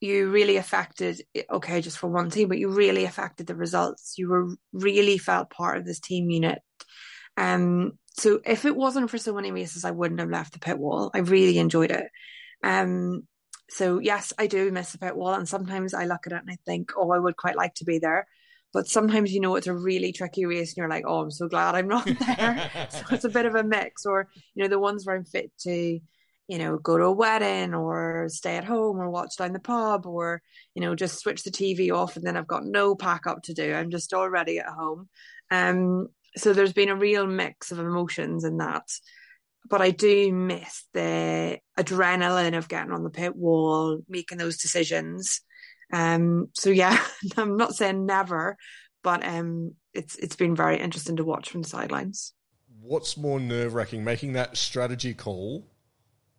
You 0.00 0.30
really 0.30 0.56
affected, 0.56 1.22
okay, 1.50 1.80
just 1.80 1.96
for 1.96 2.08
one 2.08 2.28
team, 2.28 2.48
but 2.48 2.58
you 2.58 2.68
really 2.68 3.04
affected 3.04 3.46
the 3.46 3.54
results. 3.54 4.14
You 4.18 4.28
were 4.28 4.54
really 4.72 5.16
felt 5.16 5.48
part 5.48 5.78
of 5.78 5.86
this 5.86 6.00
team 6.00 6.28
unit. 6.28 6.60
Um, 7.36 7.92
so 8.14 8.40
if 8.44 8.64
it 8.64 8.76
wasn't 8.76 9.10
for 9.10 9.18
so 9.18 9.34
many 9.34 9.50
races, 9.50 9.84
I 9.84 9.90
wouldn't 9.90 10.20
have 10.20 10.30
left 10.30 10.52
the 10.52 10.58
pit 10.58 10.78
wall. 10.78 11.10
I 11.14 11.18
really 11.18 11.58
enjoyed 11.58 11.90
it. 11.90 12.06
Um, 12.62 13.26
so 13.70 13.98
yes, 14.00 14.32
I 14.38 14.46
do 14.46 14.70
miss 14.70 14.92
the 14.92 14.98
pit 14.98 15.16
wall, 15.16 15.34
and 15.34 15.48
sometimes 15.48 15.94
I 15.94 16.04
look 16.04 16.26
at 16.26 16.32
it 16.32 16.42
and 16.42 16.50
I 16.50 16.58
think, 16.66 16.92
oh, 16.96 17.10
I 17.10 17.18
would 17.18 17.36
quite 17.36 17.56
like 17.56 17.74
to 17.76 17.84
be 17.84 17.98
there. 17.98 18.26
But 18.72 18.86
sometimes 18.86 19.32
you 19.32 19.40
know 19.40 19.56
it's 19.56 19.66
a 19.66 19.74
really 19.74 20.12
tricky 20.12 20.44
race, 20.44 20.70
and 20.70 20.78
you're 20.78 20.88
like, 20.88 21.04
oh, 21.06 21.20
I'm 21.20 21.30
so 21.30 21.48
glad 21.48 21.74
I'm 21.74 21.88
not 21.88 22.04
there. 22.26 22.70
so 22.90 23.02
it's 23.10 23.24
a 23.24 23.30
bit 23.30 23.46
of 23.46 23.54
a 23.54 23.64
mix, 23.64 24.04
or 24.04 24.28
you 24.54 24.62
know, 24.62 24.68
the 24.68 24.78
ones 24.78 25.06
where 25.06 25.16
I'm 25.16 25.24
fit 25.24 25.50
to, 25.60 26.00
you 26.48 26.58
know, 26.58 26.76
go 26.76 26.98
to 26.98 27.04
a 27.04 27.12
wedding 27.12 27.74
or 27.74 28.28
stay 28.28 28.56
at 28.56 28.64
home 28.64 28.98
or 28.98 29.10
watch 29.10 29.36
down 29.38 29.52
the 29.54 29.58
pub 29.58 30.06
or 30.06 30.42
you 30.74 30.82
know 30.82 30.94
just 30.94 31.18
switch 31.18 31.42
the 31.42 31.50
TV 31.50 31.90
off, 31.94 32.16
and 32.16 32.26
then 32.26 32.36
I've 32.36 32.46
got 32.46 32.64
no 32.64 32.94
pack 32.94 33.26
up 33.26 33.42
to 33.44 33.54
do. 33.54 33.72
I'm 33.72 33.90
just 33.90 34.12
already 34.12 34.58
at 34.58 34.66
home. 34.66 35.08
Um, 35.50 36.08
so 36.36 36.52
there's 36.52 36.72
been 36.72 36.88
a 36.88 36.96
real 36.96 37.26
mix 37.26 37.72
of 37.72 37.78
emotions 37.78 38.44
in 38.44 38.58
that 38.58 38.84
but 39.68 39.80
I 39.80 39.90
do 39.90 40.32
miss 40.32 40.84
the 40.92 41.58
adrenaline 41.78 42.56
of 42.56 42.68
getting 42.68 42.92
on 42.92 43.04
the 43.04 43.10
pit 43.10 43.36
wall, 43.36 44.02
making 44.08 44.38
those 44.38 44.58
decisions. 44.58 45.40
Um, 45.92 46.48
so 46.54 46.70
yeah, 46.70 47.02
I'm 47.36 47.56
not 47.56 47.74
saying 47.74 48.06
never, 48.06 48.56
but 49.02 49.24
um, 49.24 49.74
it's 49.94 50.16
it's 50.16 50.36
been 50.36 50.56
very 50.56 50.78
interesting 50.78 51.16
to 51.16 51.24
watch 51.24 51.50
from 51.50 51.62
the 51.62 51.68
sidelines. 51.68 52.32
What's 52.80 53.16
more 53.16 53.38
nerve 53.38 53.74
wracking, 53.74 54.02
making 54.02 54.32
that 54.32 54.56
strategy 54.56 55.14
call, 55.14 55.68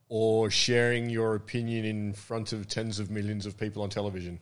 or 0.10 0.49
sharing 0.49 1.10
your 1.10 1.36
opinion 1.36 1.86
in 1.86 2.13
front 2.13 2.51
of 2.51 2.67
tens 2.67 2.99
of 2.99 3.10
millions 3.10 3.45
of 3.45 3.58
people 3.58 3.82
on 3.84 3.89
television? 3.89 4.39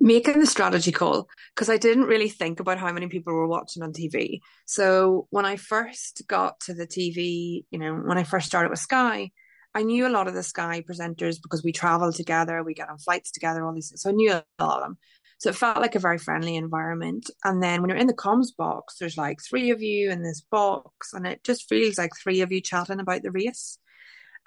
Making 0.00 0.40
the 0.40 0.46
strategy 0.46 0.92
call 0.92 1.28
because 1.54 1.70
I 1.70 1.76
didn't 1.76 2.04
really 2.04 2.28
think 2.28 2.60
about 2.60 2.78
how 2.78 2.92
many 2.92 3.08
people 3.08 3.34
were 3.34 3.48
watching 3.48 3.82
on 3.82 3.92
TV. 3.92 4.40
So 4.66 5.26
when 5.30 5.44
I 5.44 5.56
first 5.56 6.22
got 6.26 6.60
to 6.60 6.74
the 6.74 6.86
TV, 6.86 7.64
you 7.70 7.78
know, 7.78 7.94
when 7.94 8.18
I 8.18 8.24
first 8.24 8.46
started 8.46 8.70
with 8.70 8.78
Sky, 8.78 9.30
I 9.74 9.82
knew 9.82 10.06
a 10.06 10.10
lot 10.10 10.28
of 10.28 10.34
the 10.34 10.42
Sky 10.42 10.84
presenters 10.88 11.42
because 11.42 11.64
we 11.64 11.72
travel 11.72 12.12
together, 12.12 12.62
we 12.62 12.74
get 12.74 12.88
on 12.88 12.98
flights 12.98 13.32
together, 13.32 13.64
all 13.64 13.74
these 13.74 13.88
things. 13.88 14.02
So 14.02 14.10
I 14.10 14.12
knew 14.12 14.32
a 14.32 14.44
lot 14.60 14.78
of 14.78 14.82
them. 14.84 14.98
So 15.38 15.50
it 15.50 15.56
felt 15.56 15.80
like 15.80 15.96
a 15.96 16.00
very 16.00 16.18
friendly 16.18 16.54
environment. 16.56 17.28
And 17.42 17.62
then 17.62 17.80
when 17.80 17.90
you're 17.90 17.98
in 17.98 18.06
the 18.06 18.14
comms 18.14 18.56
box, 18.56 18.96
there's 18.98 19.18
like 19.18 19.40
three 19.42 19.70
of 19.70 19.82
you 19.82 20.10
in 20.10 20.22
this 20.22 20.40
box, 20.40 21.12
and 21.12 21.26
it 21.26 21.42
just 21.42 21.68
feels 21.68 21.98
like 21.98 22.12
three 22.16 22.40
of 22.40 22.52
you 22.52 22.60
chatting 22.60 23.00
about 23.00 23.22
the 23.22 23.32
race. 23.32 23.78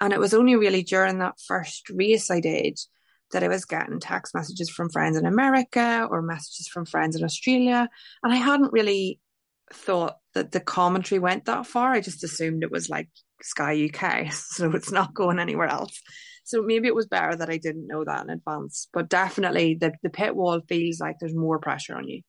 And 0.00 0.12
it 0.12 0.18
was 0.18 0.32
only 0.32 0.56
really 0.56 0.82
during 0.82 1.18
that 1.18 1.38
first 1.46 1.90
race 1.90 2.30
I 2.30 2.40
did 2.40 2.78
that 3.32 3.42
I 3.42 3.48
was 3.48 3.64
getting 3.64 4.00
text 4.00 4.34
messages 4.34 4.70
from 4.70 4.90
friends 4.90 5.16
in 5.16 5.26
America 5.26 6.06
or 6.10 6.22
messages 6.22 6.68
from 6.68 6.84
friends 6.84 7.16
in 7.16 7.24
Australia. 7.24 7.88
And 8.22 8.32
I 8.32 8.36
hadn't 8.36 8.72
really 8.72 9.20
thought 9.72 10.18
that 10.34 10.52
the 10.52 10.60
commentary 10.60 11.18
went 11.18 11.44
that 11.44 11.66
far. 11.66 11.92
I 11.92 12.00
just 12.00 12.24
assumed 12.24 12.62
it 12.62 12.70
was 12.70 12.88
like 12.88 13.08
Sky 13.42 13.88
UK, 13.88 14.32
so 14.32 14.70
it's 14.72 14.92
not 14.92 15.14
going 15.14 15.38
anywhere 15.38 15.68
else. 15.68 16.00
So 16.44 16.62
maybe 16.62 16.88
it 16.88 16.94
was 16.94 17.06
better 17.06 17.36
that 17.36 17.50
I 17.50 17.58
didn't 17.58 17.86
know 17.86 18.04
that 18.04 18.24
in 18.24 18.30
advance. 18.30 18.88
But 18.92 19.10
definitely 19.10 19.74
the, 19.74 19.92
the 20.02 20.08
pit 20.08 20.34
wall 20.34 20.60
feels 20.66 20.98
like 20.98 21.16
there's 21.20 21.34
more 21.34 21.58
pressure 21.58 21.94
on 21.94 22.08
you. 22.08 22.22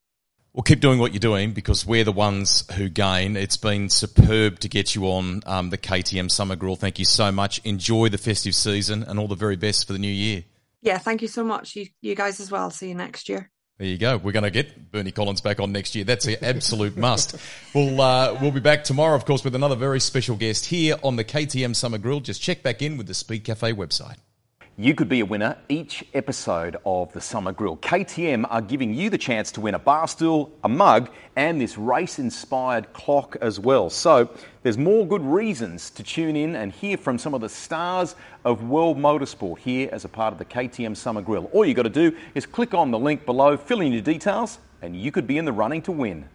Well, 0.52 0.62
keep 0.62 0.80
doing 0.80 0.98
what 0.98 1.12
you're 1.12 1.20
doing 1.20 1.52
because 1.52 1.86
we're 1.86 2.04
the 2.04 2.12
ones 2.12 2.64
who 2.74 2.88
gain. 2.88 3.36
It's 3.36 3.56
been 3.56 3.88
superb 3.88 4.58
to 4.60 4.68
get 4.68 4.96
you 4.96 5.04
on 5.06 5.42
um, 5.46 5.70
the 5.70 5.78
KTM 5.78 6.28
Summer 6.28 6.56
Grill. 6.56 6.74
Thank 6.74 6.98
you 6.98 7.04
so 7.04 7.30
much. 7.30 7.60
Enjoy 7.64 8.08
the 8.08 8.18
festive 8.18 8.54
season 8.56 9.04
and 9.04 9.18
all 9.18 9.28
the 9.28 9.36
very 9.36 9.54
best 9.54 9.86
for 9.86 9.92
the 9.92 9.98
new 9.98 10.12
year. 10.12 10.42
Yeah, 10.82 10.98
thank 10.98 11.22
you 11.22 11.28
so 11.28 11.44
much. 11.44 11.76
You, 11.76 11.86
you 12.00 12.14
guys 12.14 12.40
as 12.40 12.50
well. 12.50 12.70
See 12.70 12.88
you 12.88 12.94
next 12.94 13.28
year. 13.28 13.50
There 13.78 13.88
you 13.88 13.96
go. 13.96 14.18
We're 14.18 14.32
going 14.32 14.44
to 14.44 14.50
get 14.50 14.92
Bernie 14.92 15.10
Collins 15.10 15.40
back 15.40 15.58
on 15.58 15.72
next 15.72 15.94
year. 15.94 16.04
That's 16.04 16.26
an 16.26 16.36
absolute 16.42 16.98
must. 16.98 17.36
We'll 17.74 17.98
uh, 17.98 18.36
we'll 18.40 18.50
be 18.50 18.60
back 18.60 18.84
tomorrow, 18.84 19.14
of 19.16 19.24
course, 19.24 19.42
with 19.42 19.54
another 19.54 19.74
very 19.74 20.00
special 20.00 20.36
guest 20.36 20.66
here 20.66 20.96
on 21.02 21.16
the 21.16 21.24
KTM 21.24 21.74
Summer 21.74 21.96
Grill. 21.96 22.20
Just 22.20 22.42
check 22.42 22.62
back 22.62 22.82
in 22.82 22.98
with 22.98 23.06
the 23.06 23.14
Speedcafe 23.14 23.72
website. 23.72 24.16
You 24.80 24.94
could 24.94 25.10
be 25.10 25.20
a 25.20 25.26
winner 25.26 25.58
each 25.68 26.06
episode 26.14 26.78
of 26.86 27.12
the 27.12 27.20
Summer 27.20 27.52
Grill. 27.52 27.76
KTM 27.76 28.46
are 28.48 28.62
giving 28.62 28.94
you 28.94 29.10
the 29.10 29.18
chance 29.18 29.52
to 29.52 29.60
win 29.60 29.74
a 29.74 29.78
bar 29.78 30.08
stool, 30.08 30.50
a 30.64 30.70
mug, 30.70 31.10
and 31.36 31.60
this 31.60 31.76
race 31.76 32.18
inspired 32.18 32.90
clock 32.94 33.36
as 33.42 33.60
well. 33.60 33.90
So 33.90 34.30
there's 34.62 34.78
more 34.78 35.06
good 35.06 35.20
reasons 35.20 35.90
to 35.90 36.02
tune 36.02 36.34
in 36.34 36.56
and 36.56 36.72
hear 36.72 36.96
from 36.96 37.18
some 37.18 37.34
of 37.34 37.42
the 37.42 37.48
stars 37.50 38.16
of 38.46 38.70
world 38.70 38.96
motorsport 38.96 39.58
here 39.58 39.90
as 39.92 40.06
a 40.06 40.08
part 40.08 40.32
of 40.32 40.38
the 40.38 40.46
KTM 40.46 40.96
Summer 40.96 41.20
Grill. 41.20 41.50
All 41.52 41.66
you 41.66 41.74
got 41.74 41.82
to 41.82 41.90
do 41.90 42.16
is 42.34 42.46
click 42.46 42.72
on 42.72 42.90
the 42.90 42.98
link 42.98 43.26
below, 43.26 43.58
fill 43.58 43.82
in 43.82 43.92
your 43.92 44.00
details, 44.00 44.60
and 44.80 44.96
you 44.96 45.12
could 45.12 45.26
be 45.26 45.36
in 45.36 45.44
the 45.44 45.52
running 45.52 45.82
to 45.82 45.92
win. 45.92 46.26